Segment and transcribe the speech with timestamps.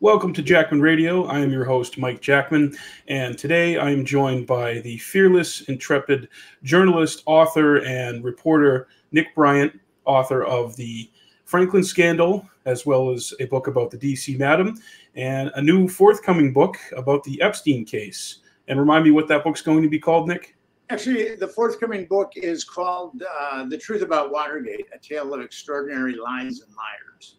[0.00, 1.24] Welcome to Jackman Radio.
[1.24, 2.76] I am your host, Mike Jackman,
[3.08, 6.28] and today I am joined by the fearless, intrepid
[6.62, 11.10] journalist, author, and reporter Nick Bryant, author of the
[11.46, 14.78] Franklin Scandal, as well as a book about the DC Madam,
[15.14, 18.40] and a new forthcoming book about the Epstein case.
[18.68, 20.56] And remind me what that book's going to be called, Nick?
[20.90, 26.16] Actually, the forthcoming book is called uh, The Truth About Watergate A Tale of Extraordinary
[26.16, 27.35] Lies and Liars.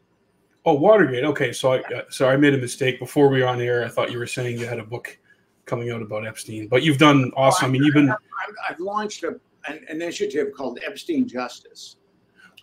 [0.68, 1.24] Oh, Watergate.
[1.24, 3.86] Okay, so I uh, sorry, I made a mistake before we were on air.
[3.86, 5.18] I thought you were saying you had a book
[5.64, 7.70] coming out about Epstein, but you've done awesome.
[7.70, 8.10] I mean, you've been.
[8.10, 8.18] I've,
[8.70, 11.96] I've launched a, an initiative called Epstein Justice.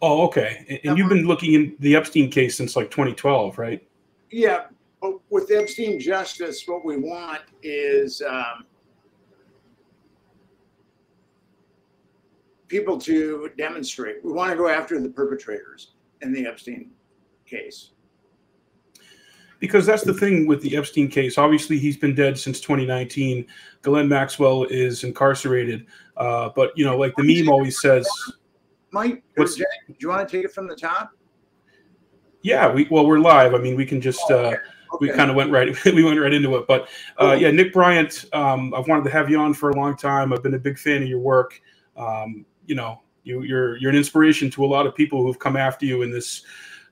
[0.03, 0.67] Oh, okay.
[0.69, 3.83] And, and you've been looking in the Epstein case since like 2012, right?
[4.31, 4.67] Yeah,
[5.01, 8.67] but with Epstein Justice, what we want is um,
[12.69, 14.23] people to demonstrate.
[14.23, 16.91] We want to go after the perpetrators in the Epstein
[17.47, 17.93] case
[19.65, 21.39] because that's the thing with the Epstein case.
[21.39, 23.47] Obviously, he's been dead since 2019.
[23.81, 25.87] Ghislaine Maxwell is incarcerated.
[26.19, 28.07] Uh, but you know, like the meme always says,
[28.91, 29.47] Mike, do
[29.99, 31.13] you want to take it from the top?
[32.43, 33.55] Yeah, we well, we're live.
[33.55, 34.45] I mean, we can just oh, okay.
[34.45, 34.61] uh, okay.
[35.01, 36.67] we kind of went right we went right into it.
[36.69, 36.87] But
[37.19, 40.31] uh, yeah, Nick Bryant, um, I've wanted to have you on for a long time.
[40.31, 41.59] I've been a big fan of your work.
[41.97, 45.57] Um, you know, you, you're you're an inspiration to a lot of people who've come
[45.57, 46.43] after you in this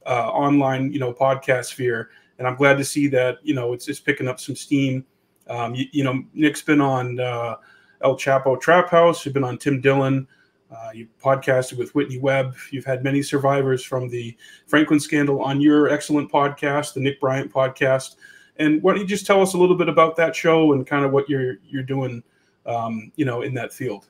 [0.06, 2.08] uh, online, you know, podcast sphere
[2.42, 5.06] and I'm glad to see that you know it's it's picking up some steam.
[5.46, 7.54] Um, you, you, know, Nick's been on uh,
[8.02, 9.24] El Chapo Trap House.
[9.24, 10.26] You've been on Tim Dillon.
[10.68, 12.56] Uh, you podcasted with Whitney Webb.
[12.72, 17.52] You've had many survivors from the Franklin scandal on your excellent podcast, the Nick Bryant
[17.52, 18.16] podcast.
[18.56, 21.04] And why don't you just tell us a little bit about that show and kind
[21.04, 22.24] of what you're you're doing,
[22.66, 24.08] um, you know, in that field?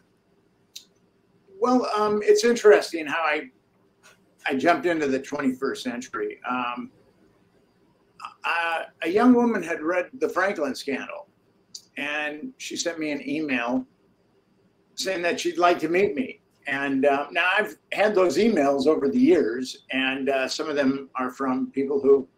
[1.60, 3.50] Well, um, it's interesting how I
[4.46, 6.40] I jumped into the 21st century.
[6.48, 6.90] Um,
[8.44, 11.28] uh, a young woman had read the Franklin scandal,
[11.96, 13.86] and she sent me an email
[14.94, 16.40] saying that she'd like to meet me.
[16.66, 21.10] And uh, now I've had those emails over the years, and uh, some of them
[21.16, 22.28] are from people who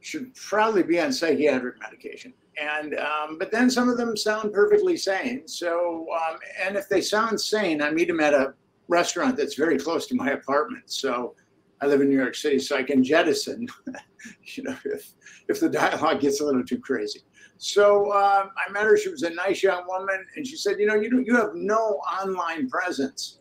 [0.00, 2.32] should probably be on psychiatric medication.
[2.60, 5.46] And um, but then some of them sound perfectly sane.
[5.46, 8.54] So um, and if they sound sane, I meet them at a
[8.88, 10.90] restaurant that's very close to my apartment.
[10.90, 11.34] So
[11.80, 13.68] I live in New York City, so I can jettison,
[14.54, 15.12] you know, if
[15.48, 17.20] if the dialogue gets a little too crazy.
[17.58, 18.96] So um, I met her.
[18.96, 22.00] She was a nice young woman, and she said, "You know, you you have no
[22.20, 23.40] online presence."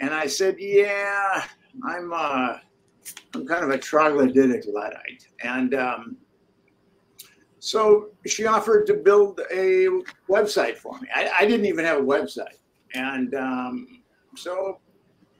[0.00, 1.44] And I said, "Yeah,
[1.84, 2.58] I'm uh,
[3.34, 6.16] I'm kind of a troglodytic luddite." And um,
[7.58, 9.88] so she offered to build a
[10.28, 11.08] website for me.
[11.14, 12.58] I, I didn't even have a website,
[12.94, 14.02] and um,
[14.36, 14.80] so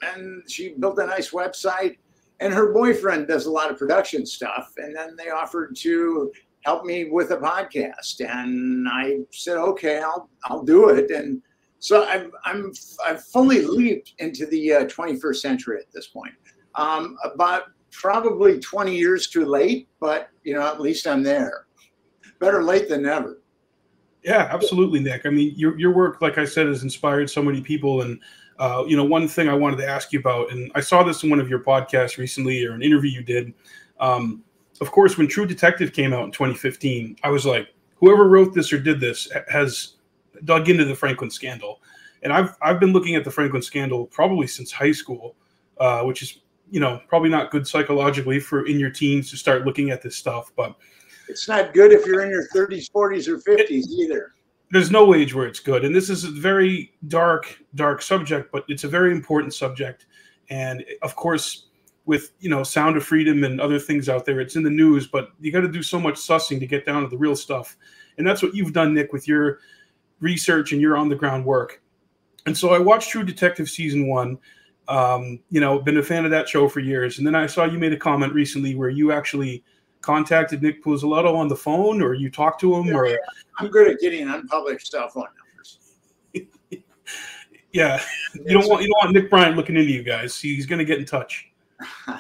[0.02, 1.96] and she built a nice website
[2.40, 4.72] and her boyfriend does a lot of production stuff.
[4.76, 6.32] And then they offered to
[6.64, 11.10] help me with a podcast, and I said, okay, I'll I'll do it.
[11.10, 11.42] And
[11.78, 12.72] so I'm I'm
[13.04, 16.34] I've fully leaped into the uh, 21st century at this point.
[16.74, 21.66] Um, about probably 20 years too late, but you know at least I'm there.
[22.40, 23.40] Better late than never.
[24.24, 25.26] Yeah, absolutely, Nick.
[25.26, 28.18] I mean, your your work, like I said, has inspired so many people, and
[28.58, 31.22] uh, you know, one thing I wanted to ask you about, and I saw this
[31.22, 33.52] in one of your podcasts recently or an interview you did.
[33.98, 34.44] Um,
[34.80, 38.72] of course, when True Detective came out in 2015, I was like, whoever wrote this
[38.72, 39.94] or did this has
[40.44, 41.80] dug into the Franklin scandal.
[42.22, 45.36] And I've, I've been looking at the Franklin scandal probably since high school,
[45.78, 46.40] uh, which is,
[46.70, 50.16] you know, probably not good psychologically for in your teens to start looking at this
[50.16, 50.50] stuff.
[50.56, 50.74] But
[51.28, 54.34] it's not good if you're in your 30s, 40s, or 50s either
[54.74, 55.84] there's no age where it's good.
[55.84, 60.06] And this is a very dark dark subject but it's a very important subject.
[60.50, 61.68] And of course
[62.06, 65.06] with you know sound of freedom and other things out there it's in the news
[65.06, 67.76] but you got to do so much sussing to get down to the real stuff.
[68.18, 69.60] And that's what you've done nick with your
[70.20, 71.80] research and your on the ground work.
[72.46, 74.38] And so i watched true detective season one.
[74.86, 77.18] Um, you know been a fan of that show for years.
[77.18, 79.64] And then i saw you made a comment recently where you actually
[80.04, 83.08] contacted Nick Pizzolatto on the phone, or you talked to him, or
[83.58, 85.78] I'm good at getting unpublished cell phone numbers.
[87.72, 88.00] yeah,
[88.34, 90.38] you don't want you don't want Nick Bryant looking into you guys.
[90.38, 91.50] He's going to get in touch.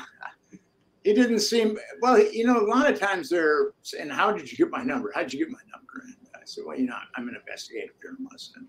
[1.04, 2.18] it didn't seem well.
[2.18, 5.12] You know, a lot of times they're saying, "How did you get my number?
[5.14, 7.94] How did you get my number?" And I said, "Well, you know, I'm an investigative
[8.02, 8.66] journalist, and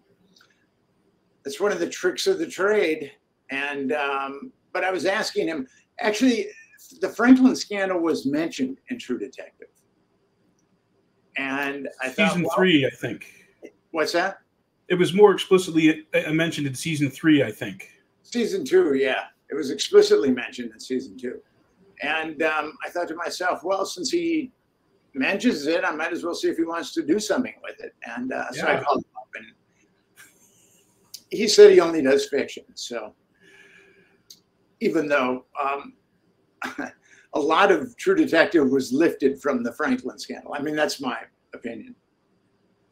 [1.46, 3.12] it's one of the tricks of the trade."
[3.50, 5.68] And um, but I was asking him
[6.00, 6.48] actually
[7.02, 9.70] the Franklin scandal was mentioned in True Detective,
[11.38, 13.46] and I season thought, well, three, I think.
[13.92, 14.40] What's that?
[14.88, 17.90] It was more explicitly uh, mentioned in season three, I think.
[18.24, 21.40] Season two, yeah, it was explicitly mentioned in season two,
[22.02, 24.52] and um, I thought to myself, well, since he
[25.14, 27.96] mentions it, I might as well see if he wants to do something with it.
[28.18, 29.46] And uh, so I called him up, and
[31.32, 32.66] he said he only does fiction.
[32.76, 33.14] So
[34.82, 35.94] even though um,
[37.34, 41.20] a lot of True Detective was lifted from the Franklin scandal, I mean that's my
[41.54, 41.96] opinion.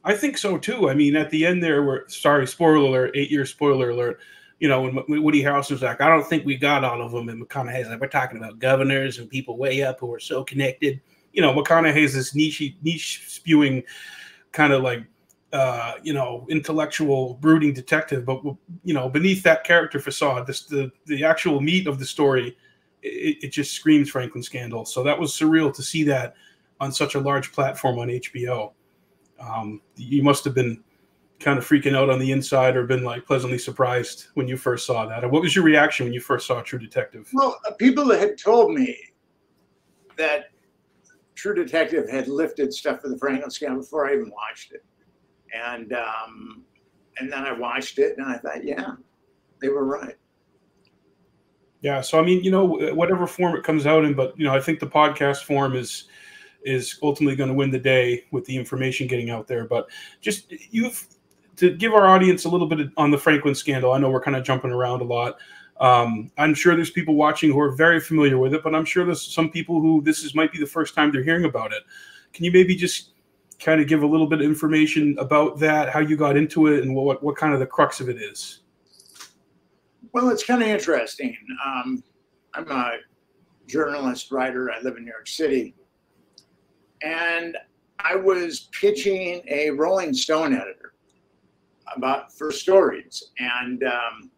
[0.04, 0.90] I think so too.
[0.90, 4.20] I mean, at the end there, were sorry, spoiler alert, eight year spoiler alert.
[4.60, 7.28] You know, when Woody Harrelson's like, I don't think we got all of them.
[7.30, 11.02] And McConaughey's like, we're talking about governors and people way up who are so connected.
[11.34, 13.84] You know, McConaughey's this Nietzsche, Nietzsche spewing
[14.52, 15.04] kind of like,
[15.52, 18.26] uh, you know, intellectual brooding detective.
[18.26, 18.42] But
[18.84, 22.58] you know, beneath that character facade, this the the actual meat of the story,
[23.04, 24.86] it, it just screams Franklin scandal.
[24.86, 26.36] So that was surreal to see that
[26.80, 28.74] on such a large platform on HBO.
[29.40, 30.84] Um, you must have been
[31.40, 34.86] kind of freaking out on the inside or been like pleasantly surprised when you first
[34.86, 35.30] saw that.
[35.30, 37.30] What was your reaction when you first saw True Detective?
[37.34, 38.98] Well, uh, people had told me
[40.16, 40.46] that
[41.36, 44.86] True Detective had lifted stuff for the Franklin scandal before I even watched it,
[45.54, 46.64] and um,
[47.20, 48.92] and then I watched it and I thought, yeah,
[49.62, 50.16] they were right.
[51.84, 54.56] Yeah, so I mean, you know, whatever form it comes out in, but you know,
[54.56, 56.06] I think the podcast form is
[56.64, 59.66] is ultimately going to win the day with the information getting out there.
[59.66, 59.90] But
[60.22, 61.06] just you've
[61.58, 63.92] to give our audience a little bit on the Franklin scandal.
[63.92, 65.36] I know we're kind of jumping around a lot.
[65.82, 69.04] Um, I'm sure there's people watching who are very familiar with it, but I'm sure
[69.04, 71.84] there's some people who this is might be the first time they're hearing about it.
[72.32, 73.12] Can you maybe just
[73.60, 76.84] kind of give a little bit of information about that, how you got into it,
[76.84, 78.63] and what what kind of the crux of it is?
[80.14, 81.36] Well, it's kind of interesting.
[81.66, 82.04] Um,
[82.54, 82.98] I'm a
[83.68, 84.72] journalist, writer.
[84.72, 85.74] I live in New York City,
[87.02, 87.58] and
[87.98, 90.94] I was pitching a Rolling Stone editor
[91.96, 94.32] about for stories, and um,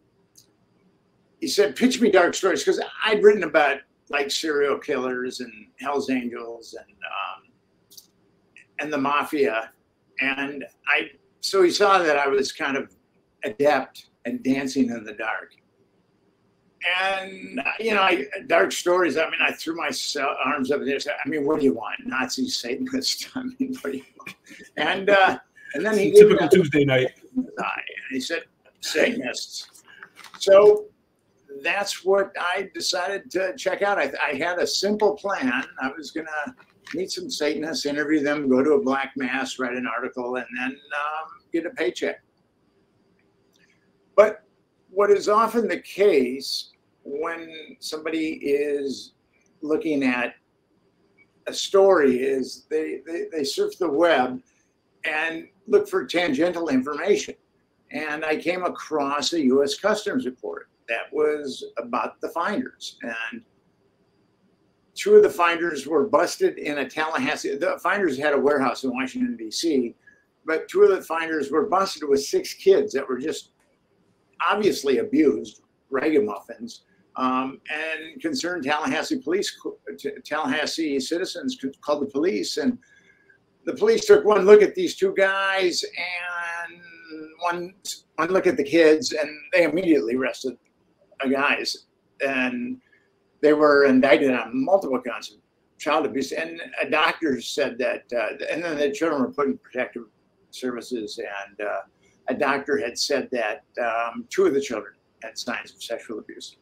[1.42, 3.80] he said, "Pitch me dark stories," because I'd written about
[4.10, 5.52] like serial killers and
[5.82, 8.02] Hell's Angels and um,
[8.80, 9.72] and the mafia,
[10.22, 11.12] and I
[11.42, 12.96] so he saw that I was kind of
[13.44, 15.52] adept at dancing in the dark,
[17.02, 19.18] and you know, I, dark stories.
[19.18, 19.92] I mean, I threw my
[20.46, 20.94] arms up there.
[20.94, 23.30] And said, I mean, what do you want, Nazi Satanist?
[23.36, 24.36] I mean, what do you want?
[24.78, 25.40] And uh,
[25.74, 27.12] and then he typical Tuesday night.
[27.36, 27.48] And
[28.12, 28.44] he said
[28.82, 29.84] Satanists.
[30.40, 30.86] So
[31.64, 33.98] that's what I decided to check out.
[33.98, 35.64] I, I had a simple plan.
[35.82, 36.56] I was gonna
[36.94, 40.72] meet some Satanists, interview them, go to a black mass, write an article, and then
[40.72, 42.22] um, get a paycheck.
[44.16, 44.44] But
[44.90, 46.72] what is often the case
[47.06, 49.14] when somebody is
[49.62, 50.34] looking at
[51.48, 54.42] a story is they, they, they surf the web
[55.06, 57.36] and look for tangential information.
[57.92, 62.98] And I came across a US Customs report that was about the finders.
[63.04, 63.44] And
[64.96, 67.56] two of the finders were busted in a Tallahassee.
[67.56, 69.96] The finders had a warehouse in Washington, D.C.,
[70.48, 73.50] but two of the finders were busted with six kids that were just
[74.48, 76.82] obviously abused, ragamuffins
[77.18, 79.58] um, and concerned Tallahassee police,
[80.26, 82.78] Tallahassee citizens called the police, and
[83.66, 86.82] the police took one look at these two guys and
[87.40, 87.74] one
[88.16, 90.58] one look at the kids, and they immediately arrested
[91.22, 91.86] the guys,
[92.22, 92.82] and
[93.42, 95.38] they were indicted on multiple counts of
[95.78, 96.32] child abuse.
[96.32, 100.04] And a doctor said that, uh, and then the children were put in protective
[100.52, 101.82] services, and uh,
[102.28, 106.58] a doctor had said that um, two of the children had signs of sexual abuse.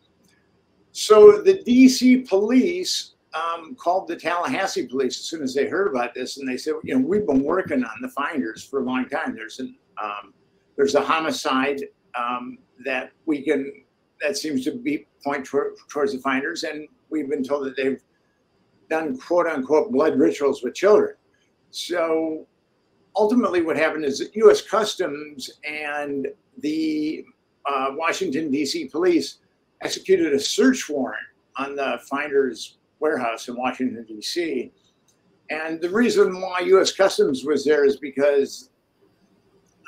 [0.93, 6.13] So the DC police um, called the Tallahassee police as soon as they heard about
[6.13, 9.09] this, and they said, you know, we've been working on the finders for a long
[9.09, 9.35] time.
[9.35, 10.33] There's an um,
[10.75, 11.81] there's a homicide
[12.15, 13.83] um, that we can
[14.21, 18.01] that seems to be point toward, towards the finders, and we've been told that they've
[18.89, 21.15] done quote unquote blood rituals with children.
[21.71, 22.45] So
[23.15, 24.61] ultimately, what happened is that U.S.
[24.61, 26.27] Customs and
[26.59, 27.25] the
[27.65, 28.89] uh, Washington D.C.
[28.89, 29.39] police
[29.83, 31.25] executed a search warrant
[31.57, 34.71] on the finder's warehouse in Washington, D.C.
[35.49, 36.91] And the reason why U.S.
[36.91, 38.69] Customs was there is because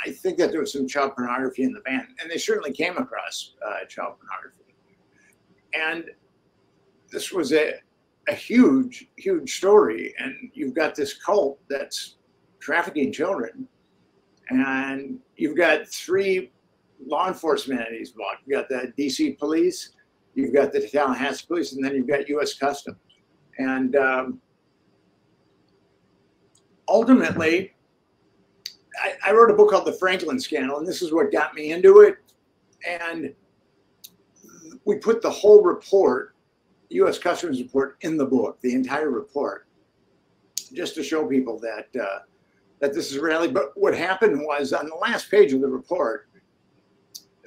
[0.06, 2.98] I think that there was some child pornography in the van, and they certainly came
[2.98, 4.76] across uh, child pornography.
[5.74, 6.12] And
[7.12, 7.76] this was a,
[8.28, 10.14] a huge, huge story.
[10.20, 12.18] And you've got this cult that's
[12.60, 13.68] trafficking children,
[14.50, 16.52] and you've got three
[17.06, 18.40] law enforcement entities involved.
[18.46, 19.92] You've got the DC police,
[20.34, 22.54] you've got the Tallahassee police, and then you've got U.S.
[22.54, 22.98] Customs.
[23.58, 24.42] And um,
[26.88, 27.74] ultimately,
[29.02, 31.72] I, I, wrote a book called The Franklin Scandal, and this is what got me
[31.72, 32.18] into it.
[32.88, 33.34] And
[34.84, 36.36] we put the whole report,
[36.90, 37.18] U.S.
[37.18, 39.68] Customs report, in the book, the entire report.
[40.74, 42.20] just to show people that uh,
[42.80, 43.54] that this is reality.
[43.54, 46.28] But what happened was on the last page of the report,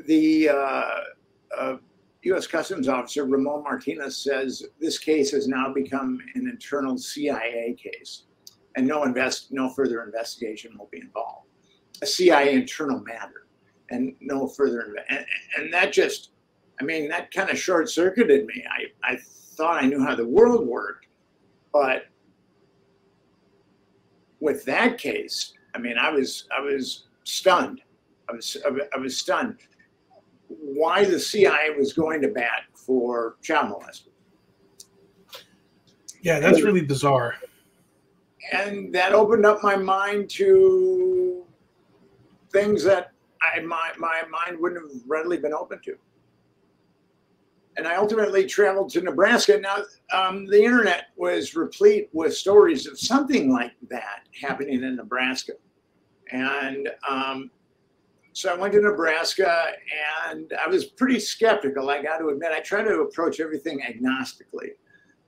[0.08, 1.00] the uh,
[1.56, 1.76] uh,
[2.22, 2.46] U.S.
[2.46, 8.24] Customs Officer Ramon Martinez says this case has now become an internal CIA case,
[8.74, 11.46] and no invest no further investigation will be involved.
[12.02, 13.46] A CIA internal matter,
[13.90, 15.26] and no further and,
[15.58, 16.30] and that just,
[16.80, 18.64] I mean, that kind of short circuited me.
[18.66, 19.18] I I
[19.56, 21.06] thought I knew how the world worked,
[21.70, 22.06] but
[24.40, 27.82] with that case, I mean, I was I was stunned.
[28.30, 29.58] I was I was stunned
[30.74, 34.08] why the CIA was going to bat for child molesters.
[36.22, 37.36] Yeah, that's really bizarre.
[38.52, 41.44] And that opened up my mind to
[42.50, 45.96] things that I, my, my mind wouldn't have readily been open to.
[47.76, 49.60] And I ultimately traveled to Nebraska.
[49.60, 55.52] Now, um, the internet was replete with stories of something like that happening in Nebraska.
[56.32, 57.50] And um,
[58.38, 59.72] so I went to Nebraska
[60.30, 61.90] and I was pretty skeptical.
[61.90, 64.68] I got to admit, I try to approach everything agnostically,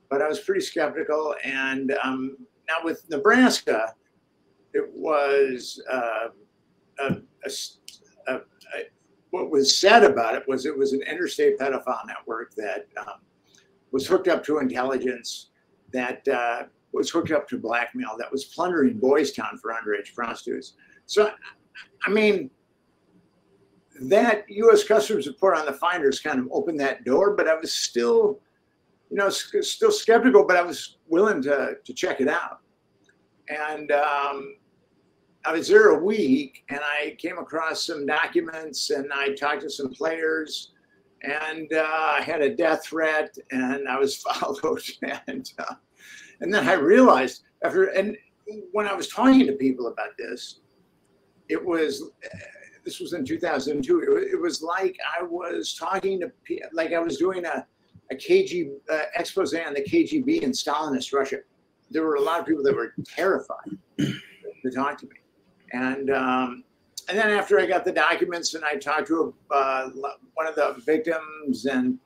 [0.08, 1.34] but I was pretty skeptical.
[1.42, 2.36] And um,
[2.68, 3.96] now with Nebraska,
[4.74, 6.28] it was uh,
[7.00, 8.40] a, a, a,
[9.30, 13.22] what was said about it was it was an interstate pedophile network that um,
[13.90, 15.50] was hooked up to intelligence,
[15.92, 16.62] that uh,
[16.92, 20.74] was hooked up to blackmail, that was plundering Boys Town for underage prostitutes.
[21.06, 21.32] So,
[22.06, 22.50] I mean,
[24.00, 24.82] that U.S.
[24.84, 28.40] Customs report on the finders kind of opened that door, but I was still,
[29.10, 32.60] you know, still skeptical, but I was willing to, to check it out.
[33.48, 34.56] And um,
[35.44, 39.70] I was there a week and I came across some documents and I talked to
[39.70, 40.72] some players
[41.22, 44.82] and uh, I had a death threat and I was followed.
[45.26, 45.74] and, uh,
[46.40, 48.16] and then I realized after, and
[48.72, 50.60] when I was talking to people about this,
[51.48, 52.10] it was
[52.90, 54.28] this was in 2002.
[54.32, 56.32] It, was like I was talking to,
[56.72, 57.64] like I was doing a,
[58.10, 61.36] a KG uh, expose on the KGB in Stalinist Russia.
[61.92, 65.12] There were a lot of people that were terrified to talk to me.
[65.72, 66.64] And, um,
[67.08, 69.90] and then after I got the documents and I talked to a, uh,
[70.34, 71.96] one of the victims and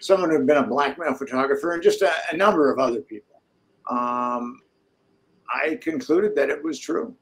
[0.00, 3.40] someone who had been a blackmail photographer and just a, a number of other people,
[3.90, 4.60] um,
[5.50, 7.16] I concluded that it was true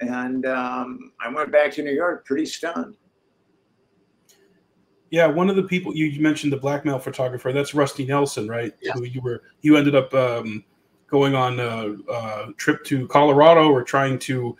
[0.00, 2.96] and um, I went back to New York pretty stunned.
[5.10, 8.74] Yeah, one of the people you mentioned, the blackmail photographer, that's Rusty Nelson, right?
[8.82, 8.92] Yeah.
[8.92, 10.64] Who you were, you ended up um,
[11.06, 14.56] going on a, a, trip to Colorado or trying to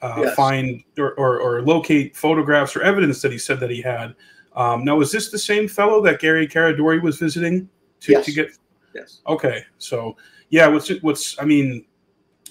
[0.00, 0.34] uh, yes.
[0.34, 4.14] find or, or, or, locate photographs or evidence that he said that he had.
[4.56, 7.68] Um, now, is this the same fellow that Gary Caradori was visiting
[8.00, 8.24] to, yes.
[8.24, 8.50] to get?
[8.94, 9.20] Yes.
[9.26, 10.16] Okay, so
[10.48, 11.84] yeah, what's what's I mean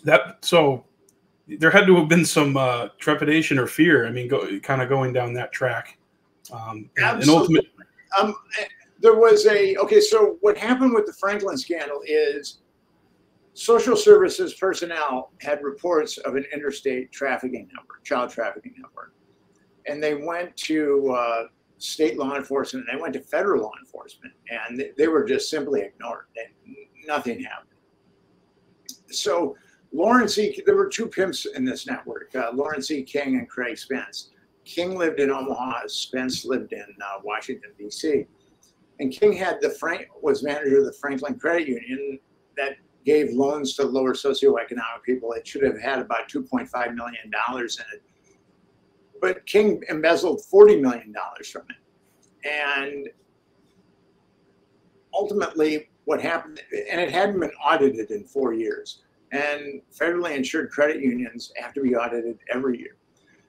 [0.06, 0.86] that so
[1.58, 4.06] there had to have been some uh, trepidation or fear.
[4.06, 5.98] I mean, go, kind of going down that track.
[6.52, 7.66] Um, and, and ultimate.
[8.20, 8.36] Um,
[9.00, 10.02] there was a okay.
[10.02, 12.60] So what happened with the Franklin scandal is
[13.54, 19.14] social services personnel had reports of an interstate trafficking network, child trafficking network,
[19.88, 21.44] and they went to uh,
[21.78, 25.50] state law enforcement and they went to federal law enforcement, and they, they were just
[25.50, 26.26] simply ignored.
[26.36, 27.70] They, nothing happened.
[29.12, 29.56] So
[29.92, 30.62] Lawrence E.
[30.66, 33.04] There were two pimps in this network: uh, Lawrence E.
[33.04, 34.32] King and Craig Spence.
[34.66, 35.88] King lived in Omaha.
[35.88, 38.26] Spence lived in uh, Washington D.C.
[39.00, 42.20] And King had the Frank was manager of the Franklin Credit Union
[42.58, 42.74] that
[43.06, 45.32] gave loans to lower socioeconomic people.
[45.34, 48.04] It should have had about 2.5 million dollars in it,
[49.22, 53.10] but King embezzled 40 million dollars from it, and
[55.14, 61.02] ultimately what happened and it hadn't been audited in four years and federally insured credit
[61.02, 62.96] unions have to be audited every year.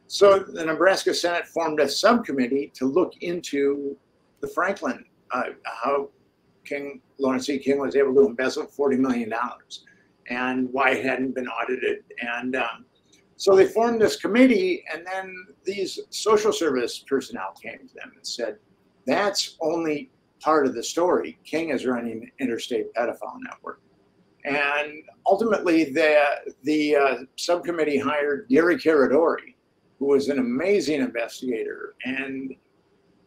[0.07, 3.97] So the Nebraska Senate formed a subcommittee to look into
[4.41, 6.09] the Franklin, uh, how
[6.65, 7.59] King Lawrence E.
[7.59, 9.33] King was able to embezzle $40 million
[10.29, 12.05] and why it hadn't been audited.
[12.21, 12.87] And um,
[13.37, 15.35] so they formed this committee, and then
[15.65, 18.59] these social service personnel came to them and said,
[19.07, 20.11] that's only
[20.41, 21.39] part of the story.
[21.45, 23.81] King is running an interstate pedophile network.
[24.45, 29.55] And ultimately, the, the uh, subcommittee hired Gary Caradori,
[29.99, 31.95] who was an amazing investigator.
[32.05, 32.55] And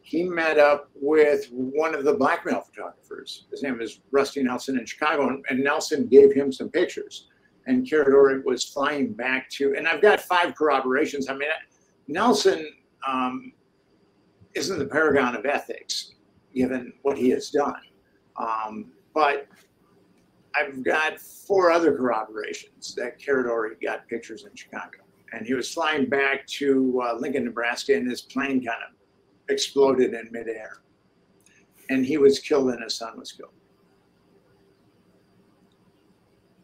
[0.00, 3.46] he met up with one of the blackmail photographers.
[3.50, 5.28] His name is Rusty Nelson in Chicago.
[5.28, 7.28] And, and Nelson gave him some pictures.
[7.66, 11.28] And Caradori was flying back to, and I've got five corroborations.
[11.30, 11.48] I mean,
[12.08, 12.70] Nelson
[13.08, 13.52] um,
[14.54, 16.12] isn't the paragon of ethics,
[16.54, 17.80] given what he has done.
[18.36, 19.46] Um, but
[20.56, 24.98] I've got four other corroborations that Caradori got pictures in Chicago.
[25.32, 28.94] And he was flying back to uh, Lincoln, Nebraska, and his plane kind of
[29.48, 30.78] exploded in midair.
[31.90, 33.50] And he was killed, and his son was killed.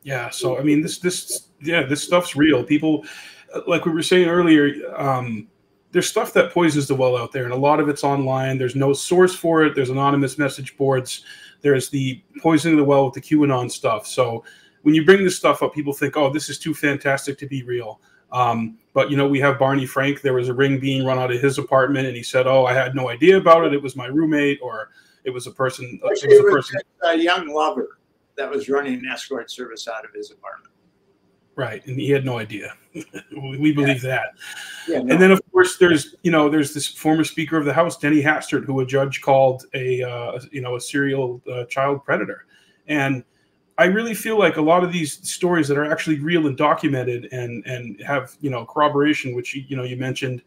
[0.03, 0.31] Yeah.
[0.31, 2.65] So I mean, this this yeah, this stuff's real.
[2.65, 3.05] People,
[3.67, 5.49] like we were saying earlier, um,
[5.93, 8.57] there's stuff that poisons the well out there, and a lot of it's online.
[8.57, 9.75] There's no source for it.
[9.75, 11.25] There's anonymous message boards.
[11.63, 14.07] There's the poisoning the well with the QAnon stuff.
[14.07, 14.45] So
[14.83, 17.63] when you bring this stuff up, people think, "Oh, this is too fantastic to be
[17.63, 18.01] real."
[18.33, 20.23] Um, but you know, we have Barney Frank.
[20.23, 22.73] There was a ring being run out of his apartment, and he said, "Oh, I
[22.73, 23.75] had no idea about it.
[23.75, 24.91] It was my roommate, or
[25.25, 26.01] it was a person.
[26.09, 26.81] Actually, it was a, person.
[27.03, 27.99] a young lover
[28.37, 30.73] that was running an escort service out of his apartment."
[31.61, 32.73] Right, and he had no idea.
[32.95, 34.11] we believe yeah.
[34.11, 34.29] that.
[34.89, 35.13] Yeah, no.
[35.13, 38.23] And then, of course, there's you know there's this former Speaker of the House, Denny
[38.23, 42.47] Hastert, who a judge called a uh, you know a serial uh, child predator,
[42.87, 43.23] and
[43.77, 47.29] I really feel like a lot of these stories that are actually real and documented
[47.31, 50.41] and and have you know corroboration, which you know you mentioned,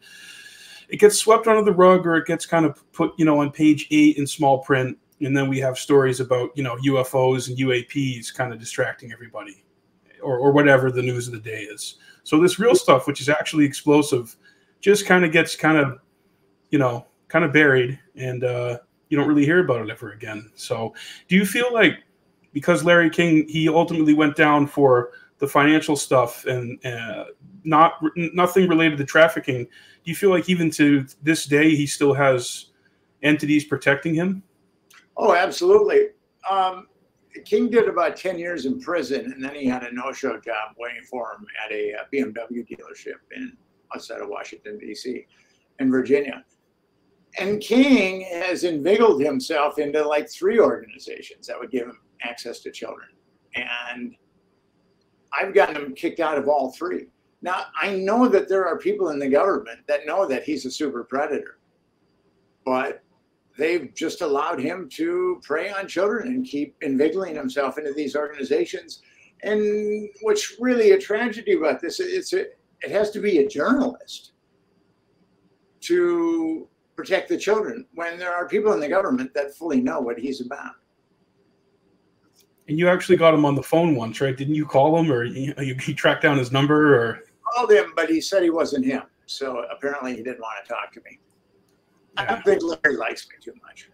[0.90, 3.52] it gets swept under the rug or it gets kind of put you know on
[3.52, 7.58] page eight in small print, and then we have stories about you know UFOs and
[7.60, 9.64] UAPs kind of distracting everybody
[10.24, 11.98] or, or whatever the news of the day is.
[12.24, 14.36] So this real stuff, which is actually explosive,
[14.80, 16.00] just kind of gets kind of,
[16.70, 18.78] you know, kind of buried, and uh,
[19.10, 20.52] you don't really hear about it ever again.
[20.56, 20.94] So,
[21.28, 22.04] do you feel like
[22.54, 27.26] because Larry King he ultimately went down for the financial stuff and uh,
[27.64, 29.64] not nothing related to trafficking?
[29.64, 32.68] Do you feel like even to this day he still has
[33.24, 34.44] entities protecting him?
[35.18, 36.10] Oh, absolutely.
[36.50, 36.88] Um,
[37.46, 41.04] King did about 10 years in prison, and then he had a no-show job waiting
[41.10, 43.58] for him at a, a uh, BMW dealership in
[43.96, 45.26] outside of Washington, D.C.
[45.80, 46.44] in Virginia.
[47.40, 52.72] And King has inveigled himself into like three organizations that would give him access to
[52.72, 53.10] children.
[53.56, 54.16] And
[55.34, 57.08] I've gotten him kicked out of all three.
[57.42, 60.72] Now, I know that there are people in the government that know that he's a
[60.72, 61.58] super predator,
[62.66, 63.03] but
[63.58, 69.02] they've just allowed him to prey on children and keep inveigling himself into these organizations.
[69.44, 72.42] And what's really a tragedy about this, it's a,
[72.82, 74.32] it has to be a journalist
[75.82, 80.18] to protect the children when there are people in the government that fully know what
[80.18, 80.76] he's about.
[82.68, 84.36] And you actually got him on the phone once, right?
[84.36, 87.20] Didn't you call him, or you, you tracked down his number, or
[87.54, 89.04] called him, but he said he wasn't him.
[89.26, 91.20] So apparently, he didn't want to talk to me.
[92.18, 93.90] I don't think Larry likes me too much.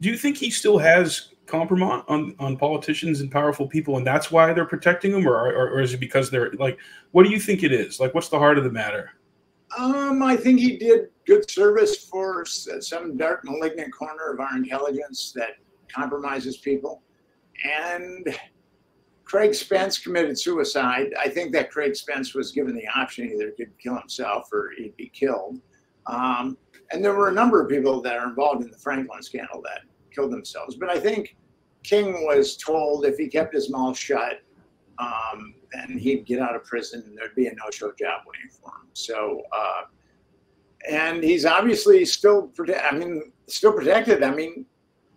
[0.00, 4.30] Do you think he still has compromise on, on politicians and powerful people, and that's
[4.30, 6.78] why they're protecting him, or, or, or is it because they're like,
[7.12, 7.98] what do you think it is?
[8.00, 9.12] Like, what's the heart of the matter?
[9.76, 15.32] Um, I think he did good service for some dark, malignant corner of our intelligence
[15.34, 15.56] that
[15.88, 17.02] compromises people.
[17.64, 18.36] And
[19.24, 21.12] Craig Spence committed suicide.
[21.18, 24.72] I think that Craig Spence was given the option either he could kill himself or
[24.76, 25.60] he'd be killed.
[26.06, 26.56] Um,
[26.90, 29.82] and there were a number of people that are involved in the Franklin scandal that
[30.14, 30.76] killed themselves.
[30.76, 31.36] But I think
[31.82, 34.40] King was told if he kept his mouth shut,
[34.98, 38.70] um, then he'd get out of prison and there'd be a no-show job waiting for
[38.70, 38.88] him.
[38.94, 39.82] So, uh,
[40.88, 44.22] and he's obviously still, prote- I mean, still protected.
[44.22, 44.64] I mean,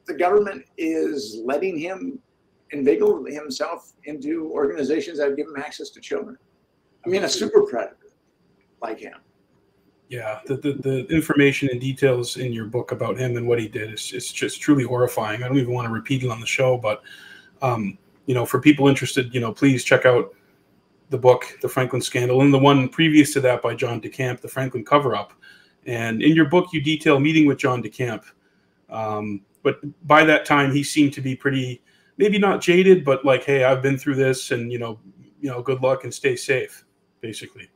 [0.05, 2.19] the government is letting him
[2.71, 6.37] inveigle himself into organizations that give him access to children.
[7.05, 7.95] I mean, a super predator
[8.81, 9.15] like him
[10.09, 13.67] yeah the, the, the information and details in your book about him and what he
[13.67, 15.43] did is it's just truly horrifying.
[15.43, 17.01] I don't even want to repeat it on the show but
[17.61, 20.33] um, you know for people interested you know please check out
[21.09, 24.47] the book the franklin scandal and the one previous to that by john decamp the
[24.47, 25.33] franklin cover up.
[25.85, 28.23] And in your book you detail meeting with john decamp.
[28.89, 31.81] Um, but by that time he seemed to be pretty
[32.17, 34.99] maybe not jaded but like hey i've been through this and you know
[35.39, 36.85] you know good luck and stay safe
[37.21, 37.69] basically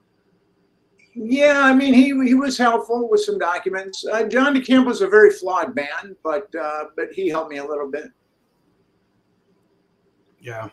[1.15, 4.06] yeah, I mean, he he was helpful with some documents.
[4.06, 7.65] Uh, John DeCamp was a very flawed man, but uh, but he helped me a
[7.65, 8.06] little bit.
[10.39, 10.69] Yeah.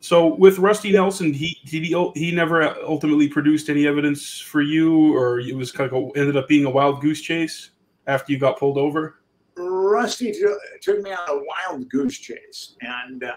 [0.00, 5.14] So with Rusty Nelson, he did he he never ultimately produced any evidence for you,
[5.14, 7.70] or it was kind of a, ended up being a wild goose chase
[8.06, 9.20] after you got pulled over.
[9.56, 10.32] Rusty
[10.80, 13.34] took me on a wild goose chase, and uh,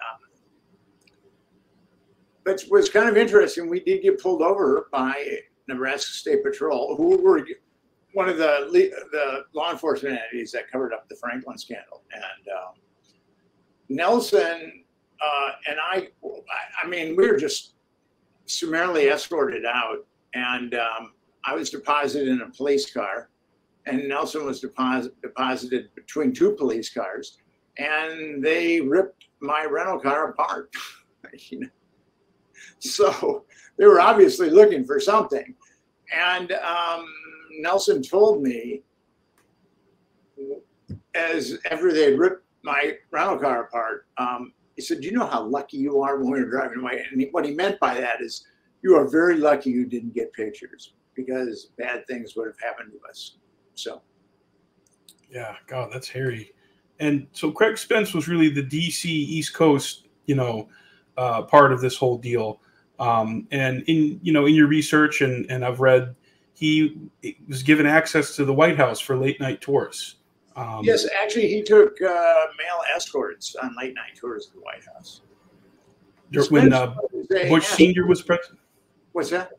[2.44, 3.70] but was kind of interesting.
[3.70, 7.46] We did get pulled over by Nebraska State Patrol, who were
[8.14, 8.70] one of the
[9.12, 12.04] the law enforcement entities that covered up the Franklin scandal.
[12.14, 12.74] And um,
[13.88, 14.84] Nelson
[15.22, 16.08] uh, and I,
[16.82, 17.74] I mean, we were just
[18.46, 21.14] summarily escorted out, and um,
[21.46, 23.30] I was deposited in a police car,
[23.86, 27.38] and Nelson was deposit, deposited between two police cars.
[27.78, 30.74] and they ripped my rental car apart.
[31.34, 31.68] you know?
[32.80, 33.44] So
[33.78, 35.54] they were obviously looking for something.
[36.16, 37.06] And um,
[37.60, 38.84] Nelson told me,
[41.14, 45.44] as after they had ripped my rental car apart, um, he said, "You know how
[45.44, 48.46] lucky you are when we were driving away." And what he meant by that is,
[48.82, 53.10] you are very lucky you didn't get pictures because bad things would have happened to
[53.10, 53.38] us.
[53.76, 54.02] So,
[55.30, 56.54] yeah, God, that's hairy.
[57.00, 60.70] And so Craig Spence was really the DC East Coast, you know,
[61.20, 62.62] uh, part of this whole deal.
[63.00, 66.16] Um, and in you know in your research and and I've read
[66.54, 66.98] he
[67.48, 70.18] was given access to the White House for late night tours.
[70.56, 74.84] Um, yes, actually, he took uh, male escorts on late night tours of the White
[74.94, 75.22] House.
[76.50, 76.96] When uh,
[77.48, 78.60] Bush Senior was president.
[79.14, 79.54] What's that?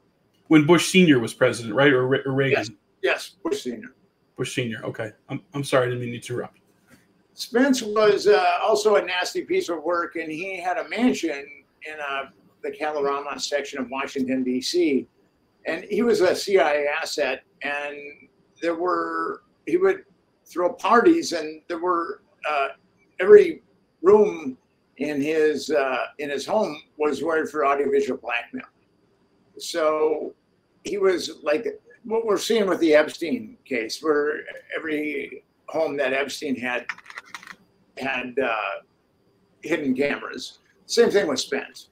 [0.49, 2.59] When Bush Senior was president, right, or, or Reagan?
[2.59, 2.71] Yes.
[3.03, 3.95] yes, Bush Senior.
[4.37, 4.85] Bush Senior.
[4.85, 6.59] Okay, I'm I'm sorry, I didn't mean to interrupt.
[7.41, 11.31] Spence was uh, also a nasty piece of work, and he had a mansion
[11.87, 12.27] in uh,
[12.63, 15.07] the Kalorama section of Washington D.C.
[15.65, 17.97] And he was a CIA asset, and
[18.61, 20.05] there were he would
[20.45, 22.69] throw parties, and there were uh,
[23.21, 23.63] every
[24.03, 24.59] room
[24.99, 28.69] in his uh, in his home was wired for audiovisual blackmail.
[29.57, 30.35] So
[30.85, 34.43] he was like what we're seeing with the Epstein case, where
[34.77, 36.85] every home that Epstein had
[38.01, 38.83] had uh,
[39.63, 40.59] hidden cameras.
[40.87, 41.89] Same thing with Spence.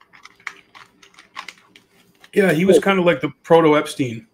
[2.33, 4.27] Yeah, he was kind of like the proto Epstein.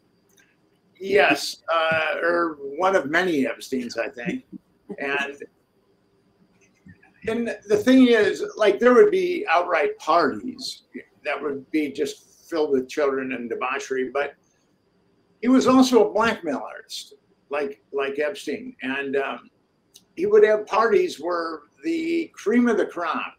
[0.99, 4.43] Yes, uh, or one of many Epstein's, I think.
[4.99, 5.43] And
[7.27, 10.83] and the thing is, like, there would be outright parties
[11.23, 14.35] that would be just filled with children and debauchery, but
[15.41, 17.15] he was also a blackmail artist,
[17.49, 19.49] like like Epstein, and um,
[20.15, 23.35] he would have parties where the cream of the crop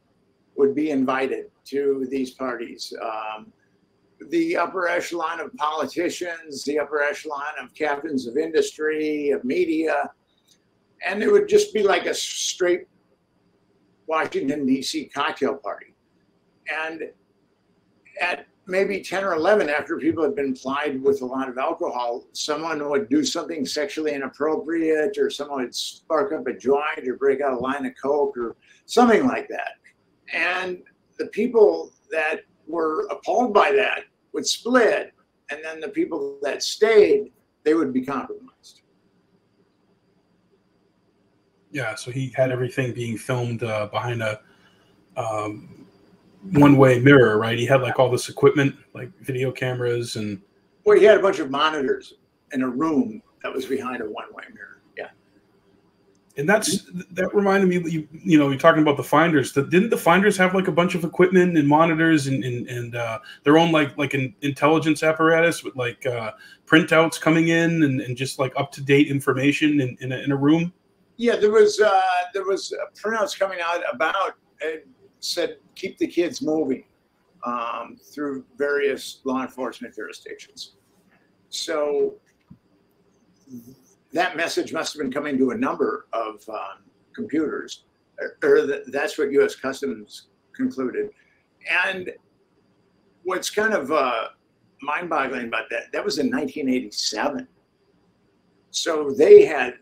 [0.56, 2.92] would be invited to these parties.
[3.02, 3.52] Um,
[4.30, 10.10] the upper echelon of politicians, the upper echelon of captains of industry, of media,
[11.06, 12.86] and it would just be like a straight
[14.06, 15.06] Washington, D.C.
[15.06, 15.94] cocktail party.
[16.72, 17.02] And
[18.20, 22.24] at maybe 10 or 11, after people had been plied with a lot of alcohol,
[22.32, 27.40] someone would do something sexually inappropriate, or someone would spark up a joint, or break
[27.40, 29.74] out a line of Coke, or something like that.
[30.32, 30.82] And
[31.18, 35.12] the people that were appalled by that would split,
[35.50, 38.82] and then the people that stayed, they would be compromised.
[41.70, 44.40] Yeah, so he had everything being filmed uh, behind a
[45.16, 45.85] um,
[46.52, 47.58] one-way mirror, right?
[47.58, 50.40] He had like all this equipment, like video cameras, and
[50.84, 52.14] well, he had a bunch of monitors
[52.52, 55.08] in a room that was behind a one-way mirror Yeah.
[56.36, 59.90] and that's that reminded me you, you know you're talking about the finders the, didn't
[59.90, 63.58] the finders have like a bunch of equipment and monitors and and, and uh, their
[63.58, 66.32] own like like an intelligence apparatus with like uh,
[66.66, 70.32] printouts coming in and, and just like up to date information in, in a, in,
[70.32, 70.72] a, room
[71.16, 74.88] yeah there was uh, there was printouts coming out about it
[75.26, 76.84] said keep the kids moving
[77.44, 80.72] um, through various law enforcement jurisdictions
[81.50, 82.14] so
[84.12, 86.84] that message must have been coming to a number of um,
[87.14, 87.84] computers,
[88.18, 89.54] or, or that's what U.S.
[89.54, 91.10] Customs concluded.
[91.70, 92.12] And
[93.24, 94.28] what's kind of uh,
[94.82, 97.46] mind-boggling about that, that was in 1987.
[98.70, 99.74] So they had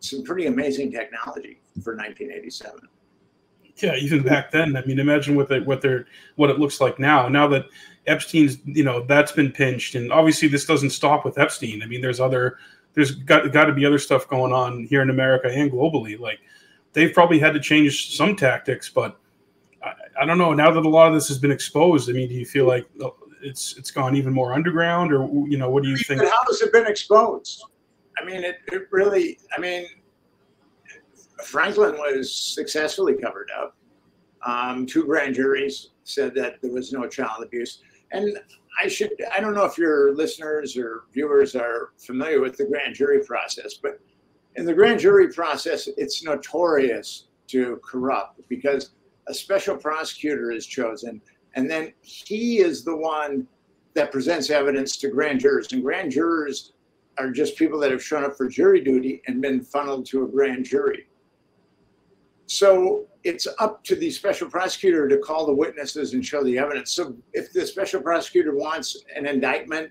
[0.00, 2.80] some pretty amazing technology for 1987.
[3.76, 4.76] Yeah, even back then.
[4.76, 6.06] I mean, imagine what they, what they're
[6.36, 7.28] what it looks like now.
[7.28, 7.66] Now that
[8.06, 11.82] Epstein's, you know, that's been pinched, and obviously this doesn't stop with Epstein.
[11.82, 12.58] I mean, there's other
[12.94, 16.18] there's got got to be other stuff going on here in America and globally.
[16.18, 16.40] Like
[16.92, 19.18] they've probably had to change some tactics, but
[19.82, 20.52] I, I, don't know.
[20.52, 22.86] Now that a lot of this has been exposed, I mean, do you feel like
[23.00, 26.22] oh, it's it's gone even more underground, or you know, what do you think?
[26.22, 27.64] How has it been exposed?
[28.20, 29.38] I mean, it, it really.
[29.56, 29.86] I mean,
[31.44, 33.76] Franklin was successfully covered up.
[34.46, 38.38] Um, two grand juries said that there was no child abuse, and
[38.82, 42.94] I should, I don't know if your listeners or viewers are familiar with the grand
[42.94, 44.00] jury process, but
[44.56, 48.90] in the grand jury process, it's notorious to corrupt because
[49.28, 51.20] a special prosecutor is chosen,
[51.54, 53.46] and then he is the one
[53.94, 55.72] that presents evidence to grand jurors.
[55.72, 56.72] And grand jurors
[57.18, 60.26] are just people that have shown up for jury duty and been funneled to a
[60.26, 61.06] grand jury.
[62.52, 66.92] So it's up to the special prosecutor to call the witnesses and show the evidence.
[66.92, 69.90] So if the special prosecutor wants an indictment,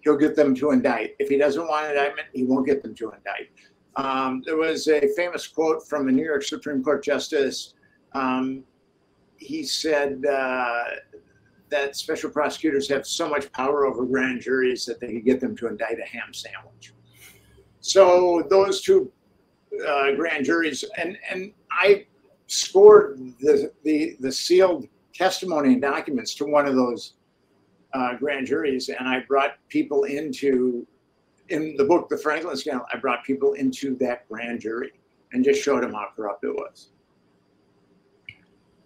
[0.00, 1.16] he'll get them to indict.
[1.18, 3.50] If he doesn't want an indictment, he won't get them to indict.
[3.96, 7.74] Um, there was a famous quote from a New York Supreme Court justice.
[8.14, 8.64] Um,
[9.36, 10.84] he said uh,
[11.68, 15.54] that special prosecutors have so much power over grand juries that they could get them
[15.58, 16.94] to indict a ham sandwich.
[17.80, 19.12] So those two
[19.86, 22.06] uh, grand juries, and and I
[22.46, 27.14] scored the, the the sealed testimony and documents to one of those
[27.94, 30.86] uh, grand juries, and I brought people into
[31.48, 32.86] in the book, The Franklin Scandal.
[32.92, 34.92] I brought people into that grand jury
[35.32, 36.88] and just showed them how corrupt it was.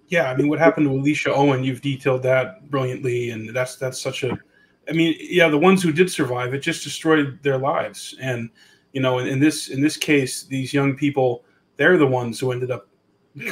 [0.09, 1.65] Yeah, I mean, what happened to Alisha Owen?
[1.65, 4.39] You've detailed that brilliantly, and that's that's such a.
[4.89, 8.51] I mean, yeah, the ones who did survive, it just destroyed their lives, and
[8.93, 11.45] you know, in, in this in this case, these young people,
[11.77, 12.89] they're the ones who ended up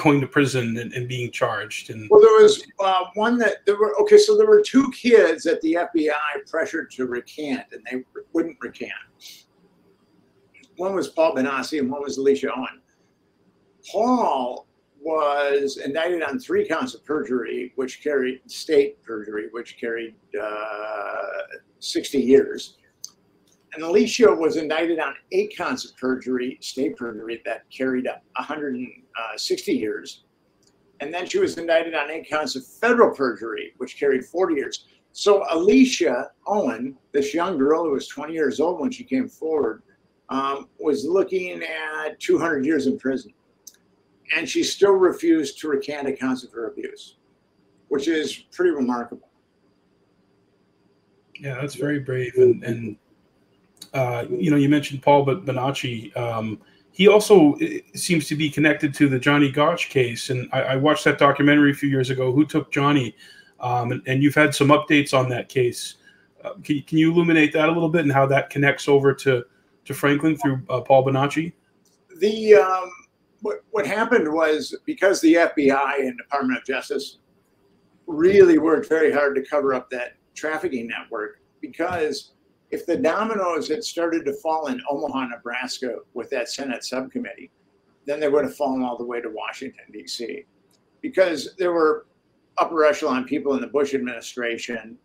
[0.02, 1.90] going to prison and, and being charged.
[1.90, 4.18] And well, there was uh, one that there were okay.
[4.18, 8.92] So there were two kids that the FBI pressured to recant, and they wouldn't recant.
[10.76, 12.80] One was Paul Bonacci, and one was Alisha Owen.
[13.90, 14.66] Paul
[15.00, 21.42] was indicted on three counts of perjury, which carried state perjury, which carried uh,
[21.78, 22.78] 60 years.
[23.74, 30.24] And Alisha was indicted on eight counts of perjury, state perjury, that carried 160 years.
[31.00, 34.86] And then she was indicted on eight counts of federal perjury, which carried 40 years.
[35.12, 39.82] So Alisha Owen, this young girl who was 20 years old when she came forward,
[40.28, 43.32] um, was looking at 200 years in prison.
[44.36, 47.16] And she still refused to recant accounts of her abuse,
[47.88, 49.28] which is pretty remarkable.
[51.38, 52.34] Yeah, that's very brave.
[52.36, 52.96] And, and
[53.94, 56.14] uh, you know, you mentioned Paul Bonacci.
[56.16, 57.56] Um, he also
[57.94, 60.30] seems to be connected to the Johnny Gosch case.
[60.30, 63.16] And I, I watched that documentary a few years ago, Who Took Johnny?
[63.60, 65.94] Um, and, and, you've had some updates on that case.
[66.44, 69.44] Uh, can, can you illuminate that a little bit and how that connects over to
[69.86, 71.52] to Franklin through uh, Paul Bonacci?
[72.18, 72.90] The um,
[73.40, 77.18] what what happened was because the FBI and Department of Justice
[78.06, 82.33] really worked very hard to cover up that trafficking network because
[82.74, 87.52] if the dominoes had started to fall in Omaha, Nebraska with that Senate subcommittee,
[88.04, 90.44] then they would have fallen all the way to Washington, D.C.
[91.00, 92.06] Because there were
[92.58, 94.98] upper echelon people in the Bush administration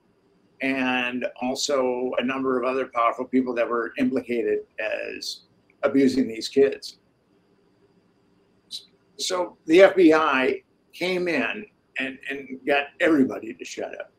[0.62, 5.42] and also a number of other powerful people that were implicated as
[5.84, 6.98] abusing these kids.
[9.18, 11.68] So the FBI came in
[12.00, 14.12] and, and got everybody to shut up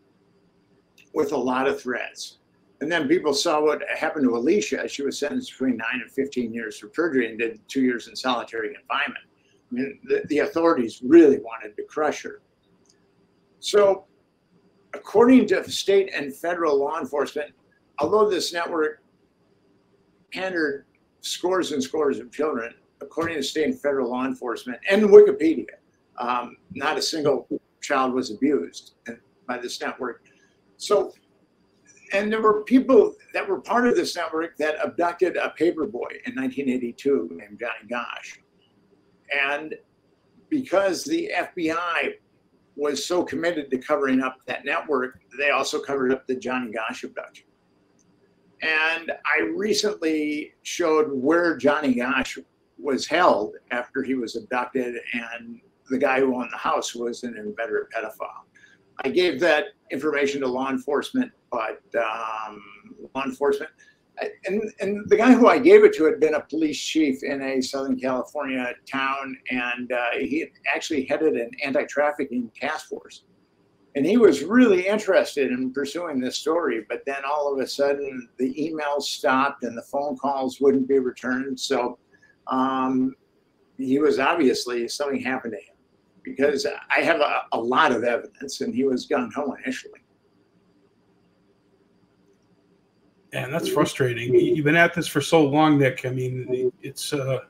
[1.12, 2.36] with a lot of threats.
[2.80, 4.88] And then people saw what happened to Alisha.
[4.88, 8.16] She was sentenced between nine and 15 years for perjury and did two years in
[8.16, 9.24] solitary confinement.
[9.70, 12.40] I mean, the, the authorities really wanted to crush her.
[13.60, 14.06] So
[14.94, 17.52] according to state and federal law enforcement,
[17.98, 19.02] although this network
[20.32, 20.86] pandered
[21.20, 25.66] scores and scores of children, according to state and federal law enforcement and Wikipedia,
[26.18, 27.46] um, not a single
[27.82, 28.94] child was abused
[29.46, 30.22] by this network.
[30.76, 31.12] So,
[32.12, 36.08] and there were people that were part of this network that abducted a paper boy
[36.26, 38.38] in 1982 named Johnny Gosch.
[39.32, 39.74] And
[40.48, 42.14] because the FBI
[42.76, 47.04] was so committed to covering up that network, they also covered up the Johnny Gosch
[47.04, 47.46] abduction.
[48.62, 52.38] And I recently showed where Johnny Gosch
[52.78, 57.36] was held after he was abducted, and the guy who owned the house was an
[57.36, 58.44] inveterate pedophile.
[59.04, 62.62] I gave that information to law enforcement, but um,
[63.14, 63.70] law enforcement
[64.46, 67.42] and, and the guy who I gave it to had been a police chief in
[67.42, 73.24] a Southern California town, and uh, he actually headed an anti-trafficking task force.
[73.96, 78.28] And he was really interested in pursuing this story, but then all of a sudden
[78.38, 81.58] the emails stopped and the phone calls wouldn't be returned.
[81.58, 81.98] So
[82.46, 83.16] um,
[83.78, 85.69] he was obviously something happened to him
[86.36, 86.66] because
[86.96, 90.00] I have a, a lot of evidence, and he was gun ho initially.
[93.32, 94.34] And that's frustrating.
[94.34, 96.04] You've been at this for so long, Nick.
[96.04, 97.40] I mean, it's uh,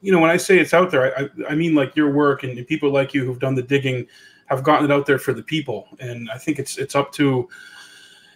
[0.00, 2.66] you know, when I say it's out there, I, I mean like your work and
[2.66, 4.06] people like you who've done the digging
[4.46, 5.88] have gotten it out there for the people.
[5.98, 7.48] And I think it's it's up to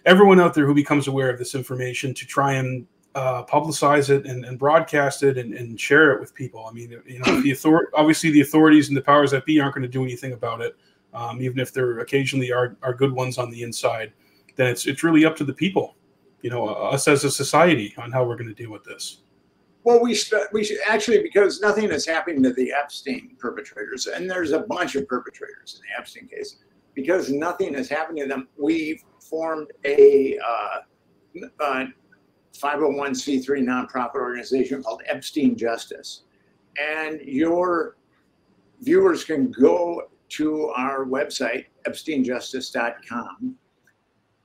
[0.05, 4.25] everyone out there who becomes aware of this information to try and uh, publicize it
[4.25, 6.65] and, and broadcast it and, and, share it with people.
[6.65, 9.75] I mean, you know, the author- obviously the authorities and the powers that be aren't
[9.75, 10.77] going to do anything about it,
[11.13, 14.13] um, even if there occasionally are, are good ones on the inside.
[14.55, 15.95] Then it's it's really up to the people
[16.41, 19.21] you know us as a society on how we're going to deal with this
[19.83, 24.29] well we st- we should actually because nothing is happening to the epstein perpetrators and
[24.29, 26.57] there's a bunch of perpetrators in the epstein case
[26.93, 30.79] because nothing is happening to them we've formed a uh,
[31.59, 31.85] uh,
[32.57, 36.23] 501c3 nonprofit organization called Epstein Justice.
[36.79, 37.95] And your
[38.81, 43.55] viewers can go to our website, epsteinjustice.com,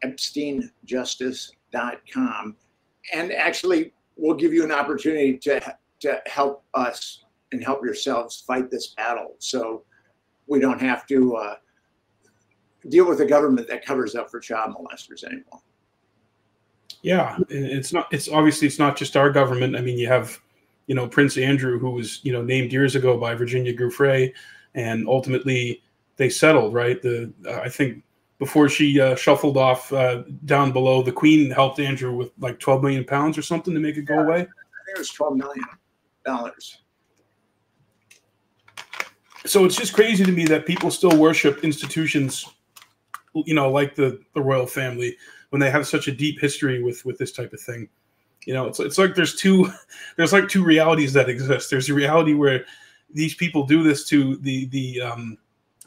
[0.04, 2.56] epsteinjustice.com,
[3.14, 8.70] and actually we'll give you an opportunity to, to help us and help yourselves fight
[8.70, 9.36] this battle.
[9.38, 9.84] So
[10.46, 11.54] we don't have to uh,
[12.88, 15.60] deal with a government that covers up for child molesters anymore.
[17.06, 18.12] Yeah, it's not.
[18.12, 19.76] It's obviously it's not just our government.
[19.76, 20.40] I mean, you have,
[20.88, 24.32] you know, Prince Andrew, who was you know named years ago by Virginia Giuffre,
[24.74, 25.84] and ultimately
[26.16, 26.74] they settled.
[26.74, 27.00] Right.
[27.00, 28.02] The uh, I think
[28.40, 32.82] before she uh, shuffled off uh, down below, the Queen helped Andrew with like twelve
[32.82, 34.40] million pounds or something to make it go away.
[34.40, 35.64] I think it was twelve million
[36.24, 36.78] dollars.
[39.44, 42.44] So it's just crazy to me that people still worship institutions,
[43.32, 45.16] you know, like the the royal family
[45.56, 47.88] when they have such a deep history with with this type of thing.
[48.44, 49.72] You know, it's it's like there's two
[50.18, 51.70] there's like two realities that exist.
[51.70, 52.66] There's a reality where
[53.08, 55.38] these people do this to the the um,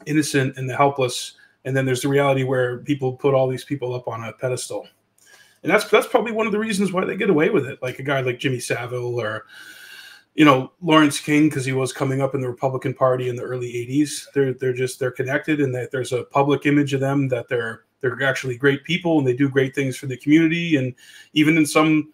[0.06, 3.94] innocent and the helpless, and then there's the reality where people put all these people
[3.94, 4.88] up on a pedestal,
[5.62, 7.80] and that's that's probably one of the reasons why they get away with it.
[7.80, 9.46] Like a guy like Jimmy Savile or
[10.34, 13.44] you know Lawrence King because he was coming up in the Republican Party in the
[13.44, 14.24] early '80s.
[14.34, 17.84] They're they're just they're connected, and that there's a public image of them that they're
[18.00, 20.76] they're actually great people and they do great things for the community.
[20.76, 20.94] And
[21.32, 22.12] even in some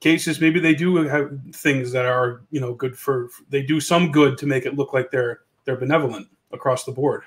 [0.00, 3.28] cases, maybe they do have things that are you know good for.
[3.50, 7.22] They do some good to make it look like they're they're benevolent across the board.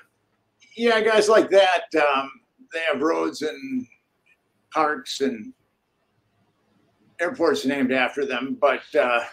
[0.76, 1.84] Yeah, guys like that.
[1.94, 2.30] Um,
[2.72, 3.86] they have roads and
[4.72, 5.52] parks and
[7.20, 9.24] airports named after them, but uh,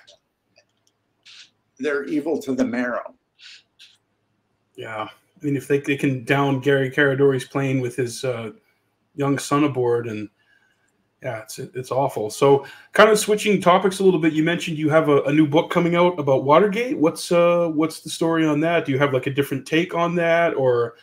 [1.80, 3.13] they're evil to the marrow.
[4.75, 5.08] Yeah.
[5.41, 8.52] I mean, if they, they can down Gary Caradori's plane with his uh,
[9.15, 10.30] young son aboard, and
[11.21, 12.30] yeah, it's it's awful.
[12.30, 14.34] So, kind of switching topics a little bit.
[14.34, 16.97] You mentioned you have a, a new book coming out about Watergate.
[16.97, 18.86] What's uh what's the story on that?
[18.86, 20.95] Do you have like a different take on that, or?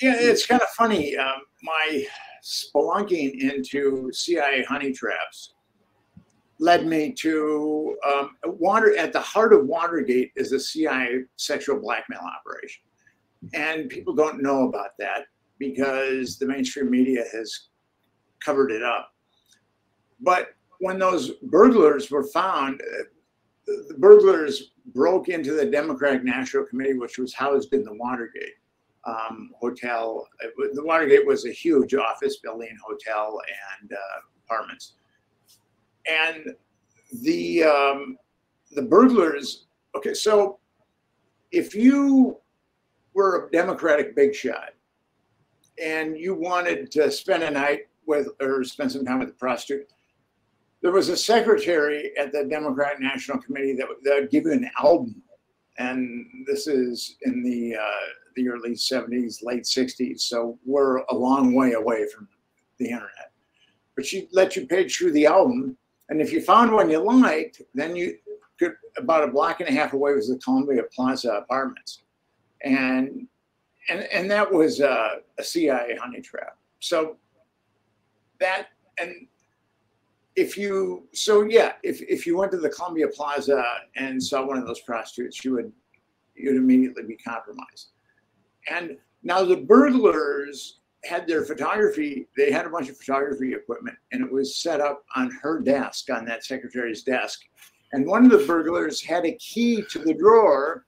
[0.00, 1.16] Yeah, it's kind of funny.
[1.16, 2.04] Um, my
[2.42, 5.54] spelunking into CIA honey traps
[6.58, 12.20] led me to um, water at the heart of Watergate is a CIA sexual blackmail
[12.20, 12.82] operation.
[13.54, 15.26] And people don't know about that
[15.58, 17.68] because the mainstream media has
[18.40, 19.12] covered it up.
[20.20, 23.04] But when those burglars were found, uh,
[23.88, 28.54] the burglars broke into the Democratic National Committee, which was housed in the Watergate
[29.04, 30.26] um, Hotel.
[30.56, 33.38] The Watergate was a huge office building, hotel,
[33.80, 34.94] and uh, apartments.
[36.08, 36.54] And
[37.22, 38.16] the um,
[38.72, 39.66] the burglars.
[39.96, 40.58] Okay, so
[41.52, 42.38] if you
[43.14, 44.70] were a Democratic big shot
[45.82, 49.88] and you wanted to spend a night with or spend some time with a prostitute,
[50.80, 54.70] there was a secretary at the Democratic National Committee that, that would give you an
[54.82, 55.22] album.
[55.78, 60.20] And this is in the uh, the early 70s, late 60s.
[60.20, 62.28] So we're a long way away from
[62.78, 63.30] the internet.
[63.94, 65.76] But she'd let you page through the album.
[66.08, 68.16] And if you found one you liked, then you
[68.58, 72.02] could, about a block and a half away was the Columbia Plaza Apartments
[72.64, 73.26] and
[73.88, 76.56] and and that was uh, a CIA honey trap.
[76.80, 77.16] So
[78.40, 79.26] that and
[80.36, 83.62] if you so yeah, if if you went to the Columbia Plaza
[83.96, 85.72] and saw one of those prostitutes, you would
[86.34, 87.90] you'd immediately be compromised.
[88.70, 94.24] And now the burglars had their photography, they had a bunch of photography equipment, and
[94.24, 97.40] it was set up on her desk, on that secretary's desk.
[97.92, 100.86] And one of the burglars had a key to the drawer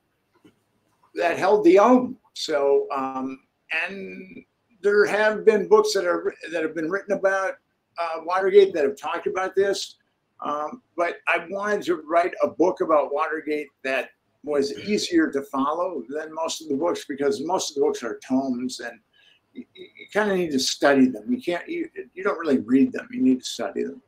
[1.15, 2.17] that held the album.
[2.35, 3.39] So, um,
[3.87, 4.45] and
[4.83, 7.55] there have been books that are that have been written about
[7.99, 9.97] uh, Watergate that have talked about this.
[10.41, 14.11] Um, but I wanted to write a book about Watergate that
[14.43, 18.21] was easier to follow than most of the books because most of the books are
[18.27, 18.99] tomes and
[19.55, 21.25] you, you kind of need to study them.
[21.33, 23.09] You can't, you, you don't really read them.
[23.11, 24.03] You need to study them.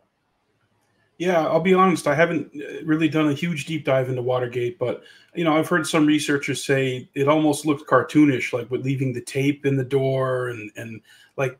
[1.19, 2.07] Yeah, I'll be honest.
[2.07, 5.03] I haven't uh, really done a huge deep dive into Watergate, but
[5.35, 9.23] you know, I've heard some researchers say it almost looked cartoonish, like with leaving the
[9.23, 11.01] tape in the door, and and
[11.37, 11.59] like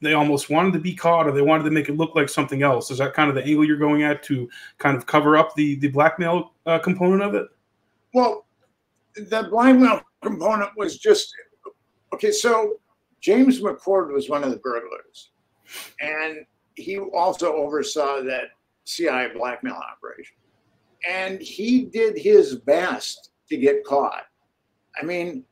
[0.00, 2.62] they almost wanted to be caught, or they wanted to make it look like something
[2.62, 2.90] else.
[2.90, 4.48] Is that kind of the angle you're going at to
[4.78, 7.46] kind of cover up the the blackmail uh, component of it?
[8.12, 8.46] Well,
[9.14, 11.32] the blackmail component was just
[12.12, 12.32] okay.
[12.32, 12.80] So
[13.20, 15.30] James McCord was one of the burglars,
[16.00, 16.44] and
[16.74, 18.50] he also oversaw that
[18.86, 20.36] CIA blackmail operation.
[21.08, 24.24] And he did his best to get caught.
[25.00, 25.44] I mean,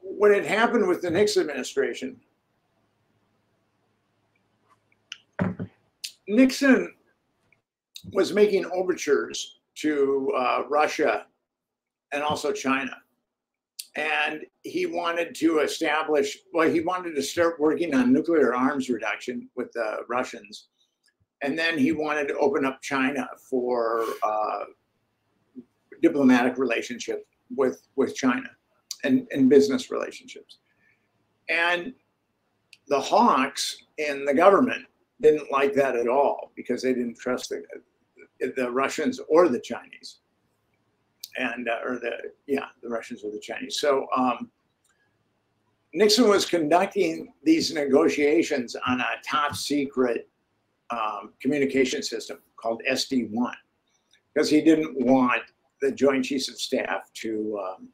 [0.00, 2.20] what had happened with the Nixon administration,
[6.28, 6.94] Nixon
[8.12, 11.26] was making overtures to uh, Russia
[12.12, 12.96] and also China.
[13.96, 19.48] And he wanted to establish, well, he wanted to start working on nuclear arms reduction
[19.56, 20.68] with the Russians.
[21.42, 24.64] And then he wanted to open up China for uh,
[26.02, 27.26] diplomatic relationship
[27.56, 28.50] with, with China
[29.04, 30.58] and, and business relationships.
[31.48, 31.94] And
[32.88, 34.84] the hawks in the government
[35.20, 37.62] didn't like that at all because they didn't trust the,
[38.56, 40.18] the Russians or the Chinese,
[41.36, 42.12] and uh, or the
[42.46, 43.78] yeah the Russians or the Chinese.
[43.78, 44.50] So um,
[45.92, 50.28] Nixon was conducting these negotiations on a top secret
[50.90, 53.52] um, communication system called SD1
[54.34, 55.42] because he didn't want
[55.80, 57.88] the Joint Chiefs of Staff to um,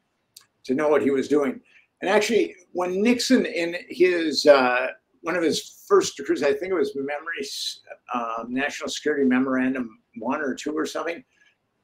[0.65, 1.61] to know what he was doing.
[2.01, 4.87] And actually, when Nixon in his uh,
[5.21, 7.81] one of his first decrees, I think it was Memories,
[8.13, 11.23] uh, National Security Memorandum one or two or something,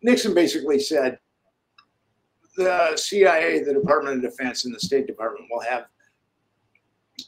[0.02, 1.20] Nixon basically said
[2.58, 5.86] the CIA, the Department of Defense, and the State Department will have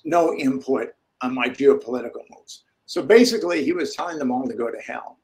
[0.04, 0.90] no input
[1.22, 2.64] on my geopolitical moves.
[2.86, 5.18] So basically, he was telling them all to go to hell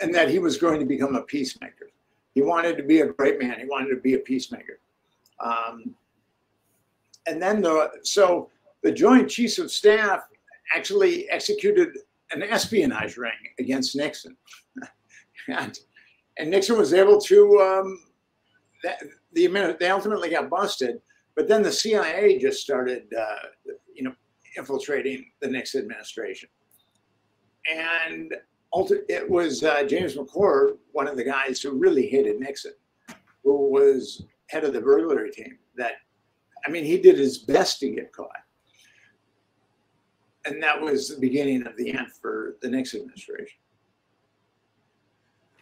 [0.00, 1.90] and that he was going to become a peacemaker.
[2.34, 4.80] He wanted to be a great man, he wanted to be a peacemaker.
[5.40, 5.94] Um,
[7.26, 8.50] and then the so
[8.82, 10.20] the Joint Chiefs of Staff
[10.74, 11.88] actually executed
[12.32, 14.36] an espionage ring against Nixon,
[15.48, 15.78] and
[16.38, 17.98] and Nixon was able to um,
[18.84, 21.00] that, the they ultimately got busted,
[21.34, 23.72] but then the CIA just started uh,
[24.56, 26.48] infiltrating the Nixon administration,
[27.70, 28.34] and
[29.08, 32.72] it was uh, James McCord, one of the guys who really hated Nixon,
[33.42, 35.92] who was head of the burglary team that
[36.66, 38.30] I mean, he did his best to get caught.
[40.44, 43.58] And that was the beginning of the end for the Nixon administration.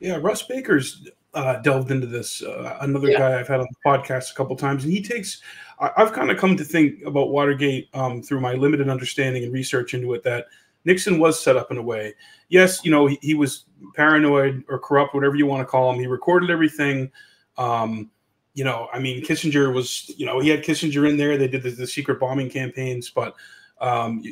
[0.01, 2.43] Yeah, Russ Baker's uh, delved into this.
[2.43, 3.19] Uh, another yeah.
[3.19, 5.41] guy I've had on the podcast a couple times, and he takes.
[5.79, 9.53] I, have kind of come to think about Watergate um, through my limited understanding and
[9.53, 10.47] research into it that
[10.85, 12.15] Nixon was set up in a way.
[12.49, 13.65] Yes, you know he, he was
[13.95, 15.99] paranoid or corrupt, whatever you want to call him.
[15.99, 17.11] He recorded everything.
[17.59, 18.11] Um,
[18.55, 21.37] you know, I mean, Kissinger was, you know, he had Kissinger in there.
[21.37, 23.35] They did the, the secret bombing campaigns, but
[23.81, 24.23] um,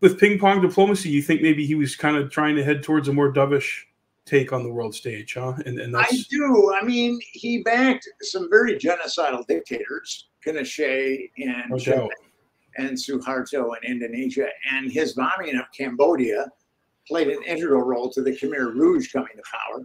[0.00, 3.08] with ping pong diplomacy, you think maybe he was kind of trying to head towards
[3.08, 3.84] a more dovish
[4.24, 5.54] take on the world stage, huh?
[5.66, 6.12] And, and that's...
[6.12, 6.74] I do.
[6.80, 12.08] I mean, he backed some very genocidal dictators, Pinochet and Chile
[12.78, 16.50] and Suharto in Indonesia, and his bombing of Cambodia
[17.06, 19.84] played an integral role to the Khmer Rouge coming to power.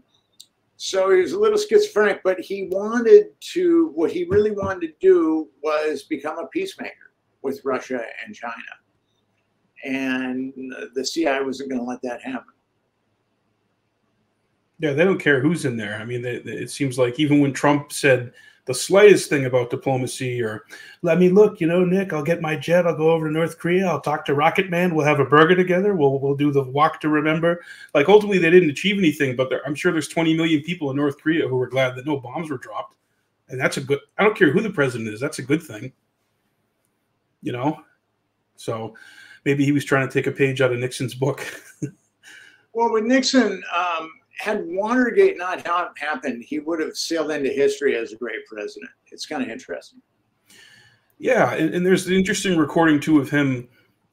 [0.77, 4.93] So he was a little schizophrenic, but he wanted to, what he really wanted to
[5.01, 8.53] do was become a peacemaker with Russia and China.
[9.83, 10.53] And
[10.93, 12.53] the CIA wasn't going to let that happen.
[14.79, 15.95] Yeah, they don't care who's in there.
[15.95, 18.33] I mean, they, they, it seems like even when Trump said
[18.67, 20.65] the slightest thing about diplomacy or
[21.01, 23.57] let me look, you know, Nick, I'll get my jet, I'll go over to North
[23.57, 26.63] Korea, I'll talk to Rocket Man, we'll have a burger together, we'll we'll do the
[26.63, 27.63] walk to remember.
[27.95, 31.17] Like ultimately they didn't achieve anything, but I'm sure there's 20 million people in North
[31.17, 32.95] Korea who were glad that no bombs were dropped.
[33.47, 35.93] And that's a good I don't care who the president is, that's a good thing.
[37.41, 37.81] You know?
[38.57, 38.95] So
[39.45, 41.41] maybe he was trying to take a page out of Nixon's book.
[42.73, 45.65] well, with Nixon, um, had Watergate not
[45.97, 48.91] happened, he would have sailed into history as a great president.
[49.11, 50.01] It's kind of interesting.
[51.19, 53.67] Yeah, and, and, there's an interesting recording too of him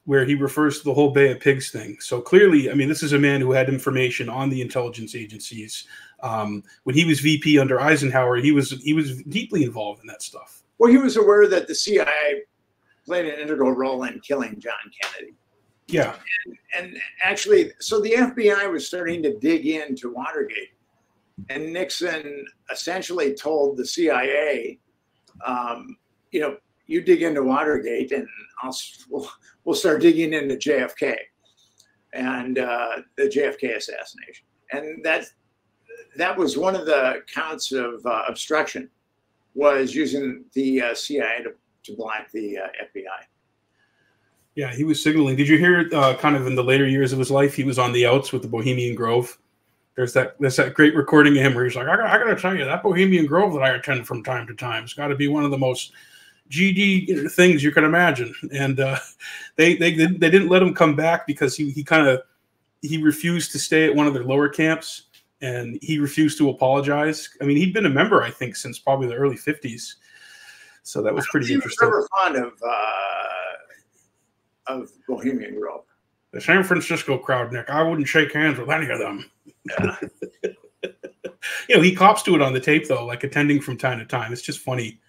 [0.06, 1.98] where he refers to the whole Bay of Pigs thing.
[2.00, 5.86] So clearly, I mean, this is a man who had information on the intelligence agencies.
[6.22, 10.22] Um, when he was VP under Eisenhower, he was he was deeply involved in that
[10.22, 10.62] stuff.
[10.78, 12.42] Well, he was aware that the CIA
[13.04, 15.34] played an integral role in killing John Kennedy.
[15.86, 16.14] Yeah.
[16.46, 20.70] And, and, actually, so the FBI was starting to dig into Watergate.
[21.50, 24.78] And Nixon essentially told the CIA,
[25.44, 25.96] um,
[26.30, 26.56] you know,
[26.86, 28.26] you dig into Watergate and
[28.62, 28.76] I'll,
[29.10, 29.28] we'll,
[29.64, 31.16] we'll start digging into JFK
[32.12, 34.46] and uh, the JFK assassination.
[34.72, 35.26] And that,
[36.16, 38.88] that was one of the counts of uh, obstruction
[39.54, 41.52] was using the uh, CIA to,
[41.84, 43.33] to block the uh, FBI.
[44.54, 45.36] Yeah, he was signaling.
[45.36, 47.78] Did you hear uh, kind of in the later years of his life, he was
[47.78, 49.36] on the outs with the Bohemian Grove?
[49.96, 52.06] There's that there's that great recording of him where he's like, I, got.
[52.06, 54.82] I got to tell you, that Bohemian Grove that I attend from time to time
[54.82, 55.92] has got to be one of the most
[56.50, 58.34] GD things you can imagine.
[58.52, 58.98] And uh,
[59.56, 62.22] they, they they didn't let him come back because he he kind of
[62.82, 65.04] he refused to stay at one of their lower camps
[65.40, 67.28] and he refused to apologize.
[67.40, 69.94] I mean, he'd been a member, I think, since probably the early 50s.
[70.82, 71.88] So that was pretty interesting.
[71.88, 73.24] Was fond of uh,
[74.66, 75.84] of Bohemian Grove.
[76.32, 77.70] the San Francisco crowd, Nick.
[77.70, 79.30] I wouldn't shake hands with any of them.
[79.80, 79.96] Yeah.
[81.68, 84.04] you know, he cops to it on the tape though, like attending from time to
[84.04, 84.32] time.
[84.32, 85.00] It's just funny,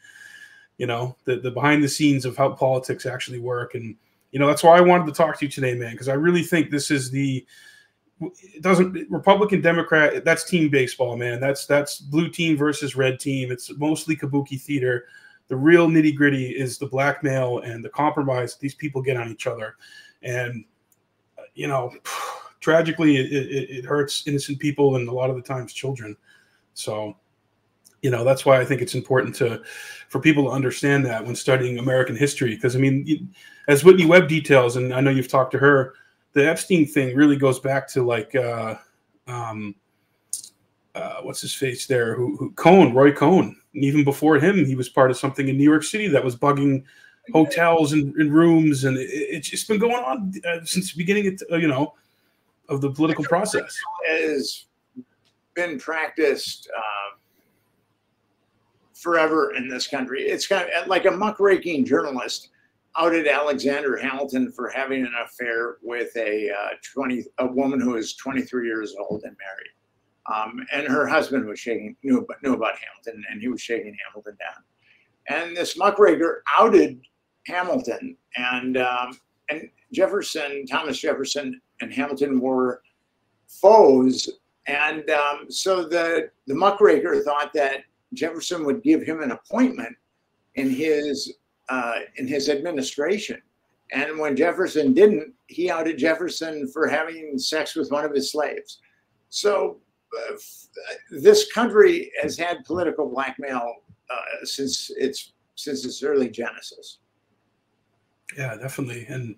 [0.78, 3.96] you know, the the behind the scenes of how politics actually work, and
[4.32, 6.44] you know that's why I wanted to talk to you today, man, because I really
[6.44, 7.46] think this is the
[8.22, 11.40] it doesn't Republican Democrat that's team baseball, man.
[11.40, 13.52] That's that's blue team versus red team.
[13.52, 15.06] It's mostly kabuki theater.
[15.48, 19.48] The real nitty gritty is the blackmail and the compromise these people get on each
[19.48, 19.76] other,
[20.24, 20.66] and
[21.54, 21.92] you know
[22.66, 26.18] tragically, it, it, it hurts innocent people and a lot of the times children.
[26.74, 27.16] So,
[28.02, 29.62] you know, that's why I think it's important to
[30.10, 32.56] for people to understand that when studying American history.
[32.56, 33.32] Because I mean,
[33.68, 35.94] as Whitney Webb details, and I know you've talked to her,
[36.34, 38.76] the Epstein thing really goes back to like, uh,
[39.28, 39.76] um,
[40.96, 42.16] uh, what's his face there?
[42.16, 43.56] Who, who Cohn, Roy Cohn.
[43.74, 46.36] And even before him, he was part of something in New York City that was
[46.36, 46.84] bugging
[47.34, 51.28] hotels and, and rooms, and it, it's just been going on uh, since the beginning.
[51.28, 51.94] Of, uh, you know,
[52.70, 53.78] of the political process.
[54.08, 54.66] Has
[55.54, 57.18] been practiced uh,
[58.94, 60.24] forever in this country.
[60.24, 62.50] It's kind of like a muckraking journalist
[62.98, 68.16] outed Alexander Hamilton for having an affair with a uh, 20 a woman who is
[68.16, 69.72] 23 years old and married.
[70.34, 74.38] Um, and her husband was shaking knew, knew about Hamilton and he was shaking Hamilton
[74.40, 74.64] down.
[75.28, 77.02] And this muckraker outed
[77.48, 79.20] Hamilton and um,
[79.50, 82.82] and Jefferson, Thomas Jefferson, and Hamilton were
[83.48, 84.30] foes.
[84.68, 89.96] And um, so the, the muckraker thought that Jefferson would give him an appointment
[90.56, 91.36] in his
[91.70, 93.42] uh, in his administration.
[93.92, 98.80] And when Jefferson didn't, he outed Jefferson for having sex with one of his slaves.
[99.30, 99.80] So
[101.12, 103.76] this country has had political blackmail
[104.10, 107.00] uh, since its since its early genesis.
[108.38, 109.06] Yeah, definitely.
[109.08, 109.36] And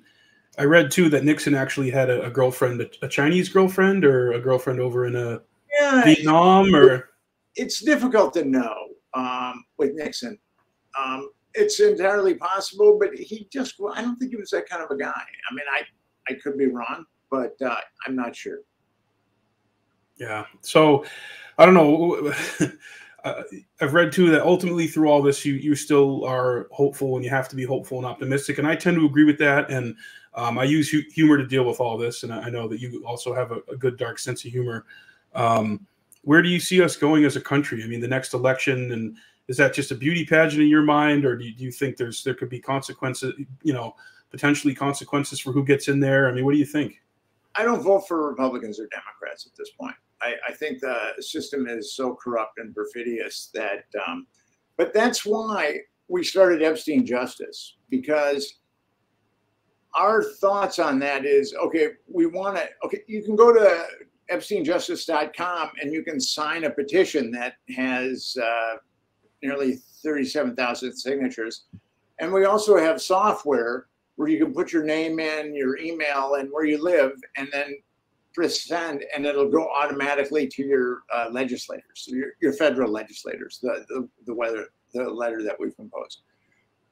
[0.58, 4.34] I read too that Nixon actually had a, a girlfriend, a, a, Chinese girlfriend, or
[4.34, 5.40] a girlfriend over in a uh,
[5.80, 7.10] yeah, Vietnam, or
[7.56, 10.38] it's difficult to know um, with Nixon.
[10.98, 14.90] Um, it's entirely possible, but he just I don't think he was that kind of
[14.90, 15.12] a guy.
[15.12, 15.84] I mean, I
[16.30, 18.60] I could be wrong, but uh, I'm not sure.
[20.18, 20.46] Yeah.
[20.62, 21.06] So
[21.58, 22.34] I don't know.
[23.24, 23.44] uh,
[23.82, 27.30] I've read too that ultimately through all this, you you still are hopeful, and you
[27.30, 28.58] have to be hopeful and optimistic.
[28.58, 29.70] And I tend to agree with that.
[29.70, 29.96] And
[30.34, 33.04] um, I use hu- humor to deal with all this, and I, know that you
[33.06, 34.86] also have a, a good dark sense of humor.
[35.34, 35.88] Um,
[36.22, 37.84] where do you see us going as a country?
[37.84, 41.26] I mean, the next election, and is that just a beauty pageant in your mind,
[41.26, 43.34] or do you, do you think there's there could be consequences?
[43.64, 43.96] You know,
[44.30, 46.30] potentially consequences for who gets in there.
[46.30, 47.02] I mean, what do you think?
[47.56, 49.96] I don't vote for Republicans or Democrats at this point.
[50.22, 54.28] I, I think the system is so corrupt and perfidious that, um,
[54.78, 58.60] but that's why we started Epstein Justice because
[59.96, 63.86] our thoughts on that is okay, we want to, okay, you can go to
[64.32, 68.76] EpsteinJustice.com and you can sign a petition that has uh,
[69.42, 71.66] nearly 37,000 signatures.
[72.20, 76.50] And we also have software where you can put your name in, your email, and
[76.52, 77.78] where you live, and then
[78.44, 84.34] and it'll go automatically to your uh, legislators, your, your federal legislators, the, the, the,
[84.34, 86.22] weather, the letter that we've composed.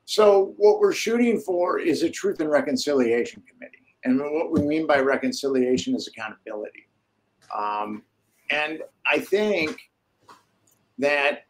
[0.06, 3.78] So what we're shooting for is a Truth and Reconciliation Committee.
[4.04, 6.88] And what we mean by reconciliation is accountability.
[7.56, 8.04] Um,
[8.52, 8.82] and
[9.12, 9.80] I think
[11.00, 11.46] that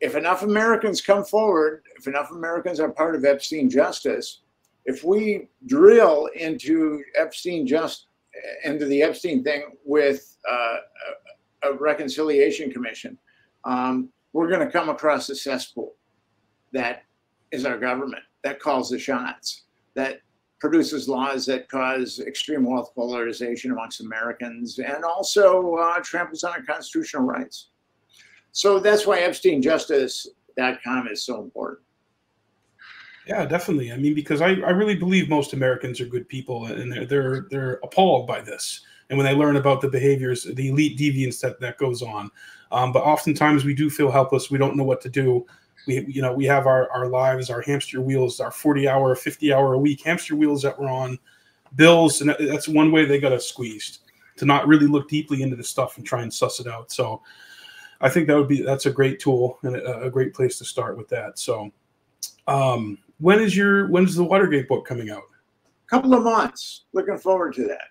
[0.00, 4.40] if enough Americans come forward, if enough Americans are part of Epstein justice,
[4.86, 8.06] if we drill into Epstein just
[8.64, 10.76] into the Epstein thing with uh,
[11.62, 13.18] a, a, reconciliation commission,
[13.64, 15.94] um, we're going to come across a cesspool
[16.72, 17.04] that
[17.50, 19.64] is our government that calls the shots,
[19.94, 20.20] that
[20.60, 26.62] produces laws that cause extreme wealth polarization amongst Americans and also uh, tramples on our
[26.62, 27.70] constitutional rights.
[28.52, 31.80] So that's why EpsteinJustice.com is so important.
[33.30, 33.92] Yeah, definitely.
[33.92, 37.46] I mean, because I, I really believe most Americans are good people and they're, they're,
[37.48, 38.80] they're appalled by this.
[39.08, 42.28] And when they learn about the behaviors, the elite deviance that, that goes on.
[42.72, 44.50] Um, but oftentimes we do feel helpless.
[44.50, 45.46] We don't know what to do
[45.86, 49.50] we you know we have our our lives our hamster wheels our 40 hour 50
[49.52, 51.18] hour a week hamster wheels that we're on
[51.74, 54.00] bills and that's one way they got us squeezed
[54.36, 57.22] to not really look deeply into the stuff and try and suss it out so
[58.02, 60.66] i think that would be that's a great tool and a, a great place to
[60.66, 61.70] start with that so
[62.46, 67.18] um when is your when's the watergate book coming out a couple of months looking
[67.18, 67.88] forward to that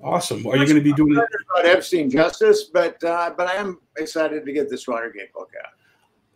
[0.00, 3.54] awesome are you going to be doing it about epstein justice but uh, but i
[3.54, 5.72] am excited to get this watergate book out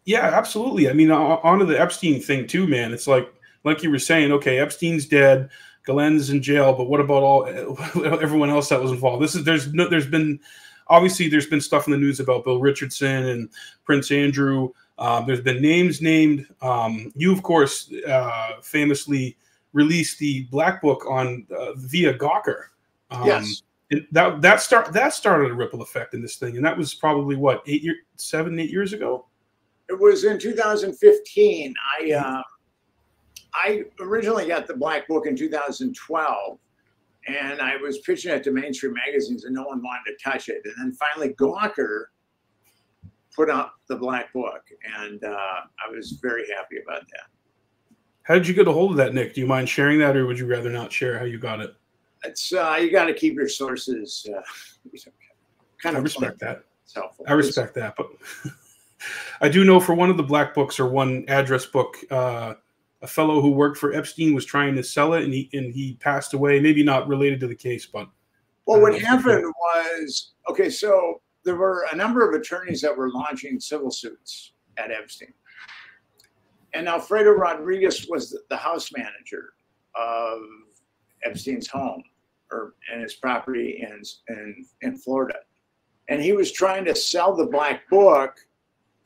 [0.09, 0.89] yeah, absolutely.
[0.89, 2.95] I mean, onto the Epstein thing too, man.
[2.95, 3.31] It's like
[3.65, 5.51] like you were saying, okay, Epstein's dead,
[5.87, 7.47] Ghislaine's in jail, but what about all
[8.23, 9.23] everyone else that was involved?
[9.23, 10.41] This is there's no there's been
[10.87, 13.51] obviously there's been stuff in the news about Bill Richardson and
[13.85, 14.71] Prince Andrew.
[14.99, 16.47] Um, there's been names named.
[16.61, 19.37] Um, you, of course, uh, famously
[19.73, 22.65] released the Black Book on uh, via Gawker.
[23.11, 23.63] Um, yes.
[24.13, 27.37] that that start that started a ripple effect in this thing, and that was probably
[27.37, 29.27] what eight year, seven, eight years ago.
[29.89, 31.75] It was in 2015.
[32.01, 32.43] I uh,
[33.55, 36.59] I originally got the Black Book in 2012,
[37.29, 40.61] and I was pitching it to mainstream magazines, and no one wanted to touch it.
[40.65, 42.07] And then finally, Gawker
[43.39, 44.63] put out the Black Book,
[44.99, 47.29] and uh, I was very happy about that.
[48.25, 49.33] How did you get a hold of that, Nick?
[49.35, 51.75] Do you mind sharing that, or would you rather not share how you got it?
[52.25, 54.27] It's uh, you got to keep your sources.
[54.29, 54.43] Uh,
[55.83, 56.65] kind of I respect that.
[56.93, 57.27] Helpful.
[57.29, 58.09] I respect that, but
[59.41, 62.55] I do know for one of the black books or one address book, uh,
[63.03, 65.95] a fellow who worked for Epstein was trying to sell it, and he and he
[66.01, 66.59] passed away.
[66.59, 68.09] Maybe not related to the case, but
[68.67, 70.71] well, what happened was okay.
[70.71, 75.33] So there were a number of attorneys that were launching civil suits at Epstein,
[76.75, 79.55] and Alfredo Rodriguez was the house manager
[79.95, 80.41] of
[81.25, 82.03] Epstein's home
[82.53, 85.39] or and his property in in in Florida,
[86.11, 88.37] and he was trying to sell the black book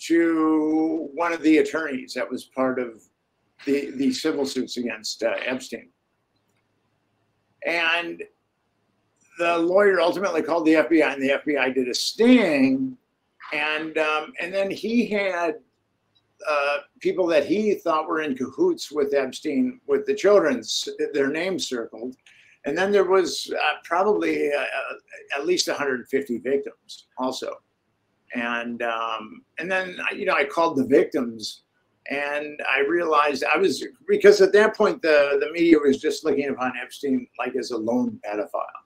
[0.00, 3.04] to one of the attorneys that was part of
[3.64, 5.90] the, the civil suits against uh, Epstein.
[7.64, 8.20] And
[9.42, 12.96] the lawyer ultimately called the FBI, and the FBI did a sting.
[13.52, 15.56] And um, and then he had
[16.48, 21.68] uh, people that he thought were in cahoots with Epstein, with the children's their names
[21.68, 22.16] circled.
[22.64, 27.56] And then there was uh, probably uh, uh at least 150 victims also.
[28.34, 31.62] And um, and then you know I called the victims
[32.10, 36.48] and I realized I was because at that point the the media was just looking
[36.48, 38.82] upon Epstein like as a lone pedophile.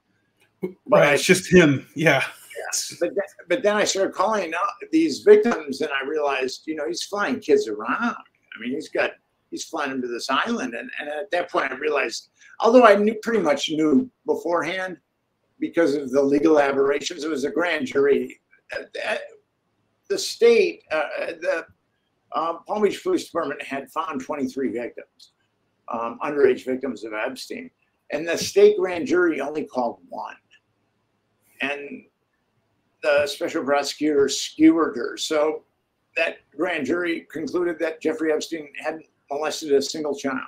[0.61, 1.87] But right, it's just him.
[1.95, 2.23] Yeah.
[2.23, 2.95] yeah.
[2.99, 6.87] But then, but then I started calling out these victims, and I realized, you know,
[6.87, 8.15] he's flying kids around.
[8.15, 9.11] I mean, he's got
[9.51, 12.29] he's flying them to this island, and, and at that point, I realized,
[12.59, 14.97] although I knew pretty much knew beforehand
[15.59, 18.39] because of the legal aberrations, it was a grand jury.
[18.75, 19.15] Uh,
[20.09, 21.03] the state, uh,
[21.41, 21.65] the
[22.35, 25.31] um, Palm Beach Police Department had found 23 victims,
[25.89, 27.69] um, underage victims of Epstein,
[28.11, 30.35] and the state grand jury only called one.
[31.61, 32.05] And
[33.03, 35.17] the special prosecutor skewered her.
[35.17, 35.63] So
[36.15, 40.47] that grand jury concluded that Jeffrey Epstein hadn't molested a single child,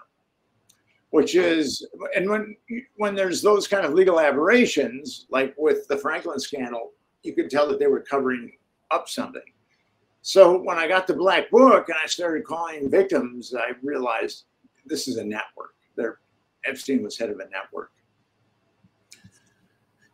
[1.11, 2.55] which is, and when
[2.97, 6.91] when there's those kind of legal aberrations, like with the Franklin scandal,
[7.23, 8.51] you could tell that they were covering
[8.91, 9.41] up something.
[10.21, 14.45] So when I got the black book and I started calling victims, I realized
[14.85, 15.75] this is a network.
[16.65, 17.91] Epstein was head of a network.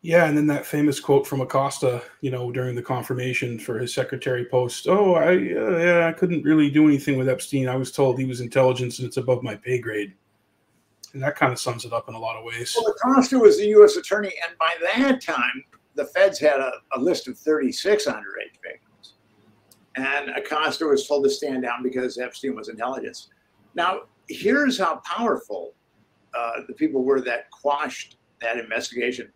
[0.06, 3.91] Yeah, and then that famous quote from Acosta, you know, during the confirmation for his
[3.91, 4.88] secretary post.
[4.88, 7.68] Oh, I uh, yeah, I couldn't really do anything with Epstein.
[7.68, 10.14] I was told he was intelligence and it's above my pay grade.
[11.14, 12.78] And that kind of sums it up in a lot of ways.
[12.80, 13.95] Well, Acosta was the U.S.
[13.95, 15.64] attorney, and by that time,
[15.95, 19.16] the feds had a, a list of 36 underage victims.
[19.95, 23.30] And Acosta was told to stand down because Epstein was intelligence.
[23.74, 25.74] Now, here's how powerful
[26.38, 29.32] uh, the people were that quashed that investigation.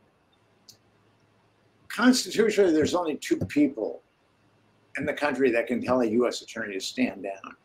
[1.89, 4.03] Constitutionally, there's only two people
[4.97, 6.41] in the country that can tell a U.S.
[6.41, 7.55] attorney to stand down.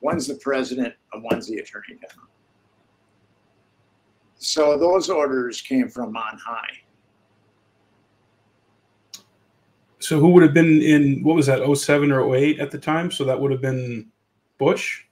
[0.00, 2.28] One's the president, and one's the attorney general.
[4.36, 6.80] So those orders came from on high.
[9.98, 13.10] So who would have been in what was that 07 or 08 at the time?
[13.10, 14.10] So that would have been
[14.58, 15.04] Bush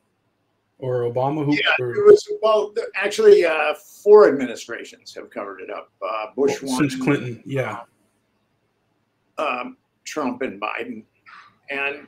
[0.78, 1.46] or Obama.
[1.46, 2.74] Who, yeah, or, it was well.
[2.94, 5.90] Actually, uh, four administrations have covered it up.
[6.02, 7.80] Uh, Bush well, one, since Clinton, yeah.
[9.43, 11.05] Um, Trump and Biden,
[11.70, 12.07] and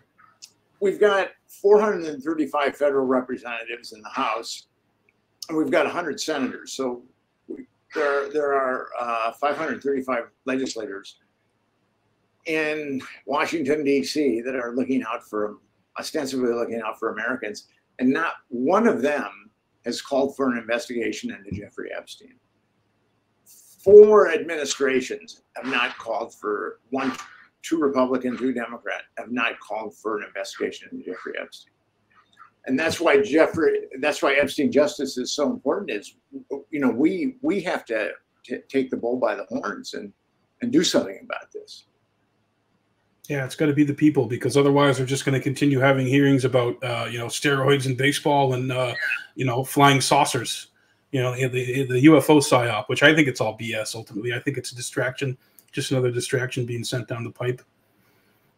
[0.81, 4.67] we've got 435 federal representatives in the House,
[5.49, 6.73] and we've got 100 senators.
[6.73, 7.03] So
[7.49, 11.19] we, there, there are uh, 535 legislators
[12.47, 15.59] in Washington, D.C., that are looking out for,
[15.99, 17.69] ostensibly looking out for Americans.
[17.99, 19.51] And not one of them
[19.85, 22.35] has called for an investigation into Jeffrey Epstein.
[23.85, 27.13] Four administrations have not called for one,
[27.63, 31.73] two Republican, two Democrat have not called for an investigation into Jeffrey Epstein.
[32.67, 35.91] And that's why Jeffrey, that's why Epstein justice is so important.
[35.91, 36.17] Is
[36.71, 38.13] you know we we have to
[38.69, 40.13] take the bull by the horns and
[40.63, 41.85] and do something about this.
[43.29, 46.07] Yeah, it's got to be the people because otherwise they're just going to continue having
[46.07, 48.95] hearings about uh, you know steroids in baseball and uh,
[49.35, 50.69] you know flying saucers,
[51.15, 53.95] you know the the UFO psyop, which I think it's all BS.
[53.95, 55.39] Ultimately, I think it's a distraction,
[55.71, 57.63] just another distraction being sent down the pipe,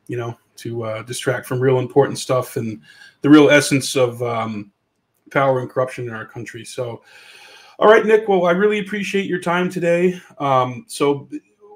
[0.07, 2.81] you know, to uh, distract from real important stuff and
[3.21, 4.73] the real essence of um,
[5.31, 6.65] power and corruption in our country.
[6.65, 7.03] So,
[7.79, 8.27] all right, Nick.
[8.27, 10.19] Well, I really appreciate your time today.
[10.39, 11.29] Um, so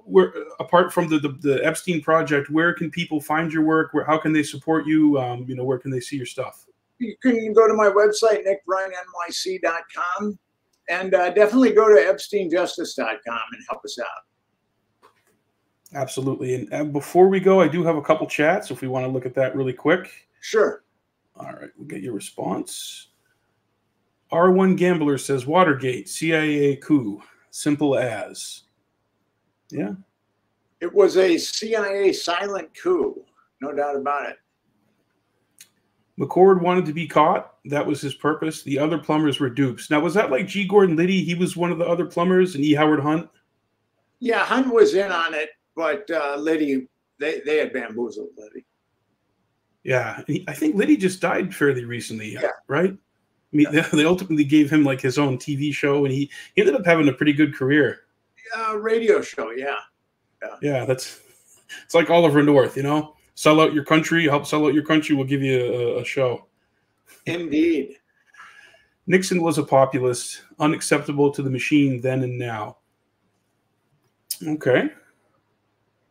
[0.06, 3.92] where apart from the, the, the Epstein project, where can people find your work?
[3.92, 5.18] Where how can they support you?
[5.18, 6.64] Um, you know, where can they see your stuff?
[6.96, 10.38] You can go to my website, nickbryantnyc.com,
[10.90, 15.10] and uh, definitely go to epsteinjustice.com and help us out.
[15.94, 16.54] Absolutely.
[16.54, 19.10] And, and before we go, I do have a couple chats if we want to
[19.10, 20.10] look at that really quick.
[20.40, 20.82] Sure.
[21.36, 23.08] All right, we'll get your response.
[24.32, 28.64] R1 Gambler says Watergate, CIA coup, simple as.
[29.70, 29.92] Yeah.
[30.80, 33.24] It was a CIA silent coup,
[33.60, 34.36] no doubt about it.
[36.20, 37.54] McCord wanted to be caught.
[37.64, 38.62] That was his purpose.
[38.62, 39.90] The other plumbers were dupes.
[39.90, 40.66] Now, was that like G.
[40.66, 41.24] Gordon Liddy?
[41.24, 42.74] He was one of the other plumbers, and E.
[42.74, 43.28] Howard Hunt?
[44.18, 48.66] Yeah, Hunt was in on it, but uh, Liddy, they, they had bamboozled Liddy.
[49.82, 52.48] Yeah, I think Liddy just died fairly recently, yeah.
[52.68, 52.92] right?
[52.92, 53.88] I mean, yeah.
[53.92, 57.08] they ultimately gave him like his own TV show, and he, he ended up having
[57.08, 58.00] a pretty good career
[58.56, 59.50] uh, radio show.
[59.50, 59.76] Yeah.
[60.42, 60.56] yeah.
[60.62, 60.84] Yeah.
[60.84, 61.20] That's,
[61.84, 65.16] it's like Oliver North, you know, sell out your country, help sell out your country.
[65.16, 66.44] We'll give you a, a show.
[67.24, 67.96] Indeed.
[69.06, 72.76] Nixon was a populist, unacceptable to the machine then and now.
[74.46, 74.90] Okay.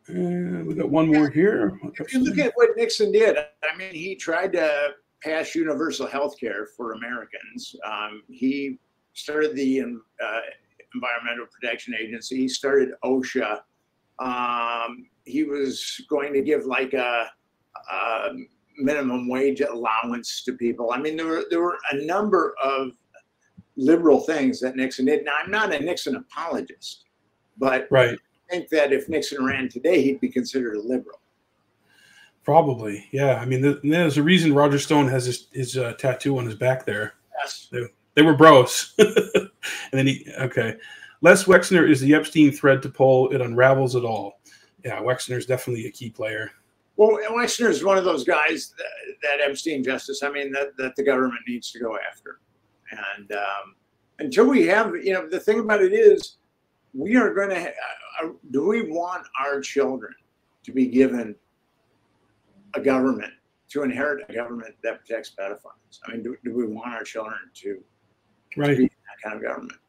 [0.08, 1.80] And we got one more here.
[2.00, 6.36] If you look at what Nixon did, I mean, he tried to pass universal health
[6.40, 7.76] care for Americans.
[7.86, 8.80] Um, he
[9.14, 10.40] started the uh,
[10.96, 12.38] Environmental Protection Agency.
[12.38, 13.60] He started OSHA.
[14.18, 17.30] Um, he was going to give like a,
[17.92, 18.30] a,
[18.82, 20.92] minimum wage allowance to people.
[20.94, 22.92] I mean, there were there were a number of
[23.76, 25.26] liberal things that Nixon did.
[25.26, 27.06] Now, I'm not a Nixon apologist,
[27.58, 28.18] but right.
[28.18, 31.20] I think that if Nixon ran today, he'd be considered a liberal.
[32.44, 33.36] Probably, yeah.
[33.36, 36.86] I mean, there's a reason Roger Stone has his, his uh, tattoo on his back
[36.86, 37.14] there.
[37.44, 37.68] Yes.
[37.72, 37.82] They,
[38.16, 38.94] they were bros.
[38.98, 39.50] and
[39.92, 40.76] then he, okay.
[41.22, 43.30] Les Wexner is the Epstein thread to pull.
[43.30, 44.39] It unravels it all.
[44.84, 46.52] Yeah, Wexner is definitely a key player.
[46.98, 50.96] Well, Wexner is one of those guys that, that, Epstein justice, I mean, that, that
[50.96, 52.40] the government needs to go after.
[53.16, 53.76] And um,
[54.20, 56.38] until we have, you know, the thing about it is,
[56.94, 57.70] we are going to,
[58.22, 60.14] uh, do we want our children
[60.64, 61.36] to be given
[62.74, 63.32] a government,
[63.70, 66.00] to inherit a government that protects pedophiles?
[66.06, 67.82] I mean, do, do we want our children to
[68.58, 68.78] right.
[68.78, 68.90] that
[69.24, 69.80] kind of government.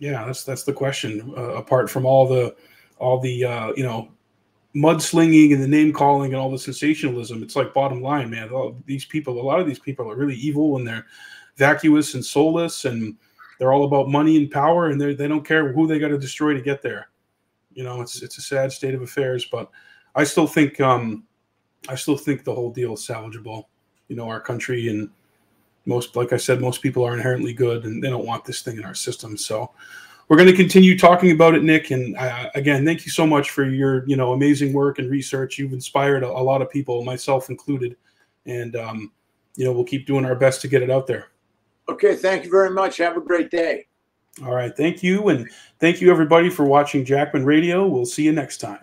[0.00, 1.32] Yeah, that's that's the question.
[1.36, 2.54] Uh, apart from all the
[2.98, 4.08] all the uh, you know
[4.74, 8.50] mudslinging and the name calling and all the sensationalism, it's like bottom line, man.
[8.84, 11.06] These people, a lot of these people are really evil and they're
[11.56, 13.16] vacuous and soulless, and
[13.58, 16.18] they're all about money and power, and they they don't care who they got to
[16.18, 17.08] destroy to get there.
[17.72, 19.70] You know, it's it's a sad state of affairs, but
[20.14, 21.24] I still think um,
[21.88, 23.64] I still think the whole deal is salvageable.
[24.08, 25.10] You know, our country and
[25.86, 28.76] most like i said most people are inherently good and they don't want this thing
[28.76, 29.70] in our system so
[30.28, 33.50] we're going to continue talking about it nick and uh, again thank you so much
[33.50, 35.58] for your you know amazing work and research.
[35.58, 37.96] You've inspired a, a lot of people myself included
[38.46, 39.12] and um,
[39.56, 41.28] you know we'll keep doing our best to get it out there.
[41.88, 42.96] Okay thank you very much.
[42.98, 43.86] Have a great day.
[44.42, 45.48] All right thank you and
[45.80, 47.86] thank you everybody for watching jackman radio.
[47.86, 48.80] We'll see you next time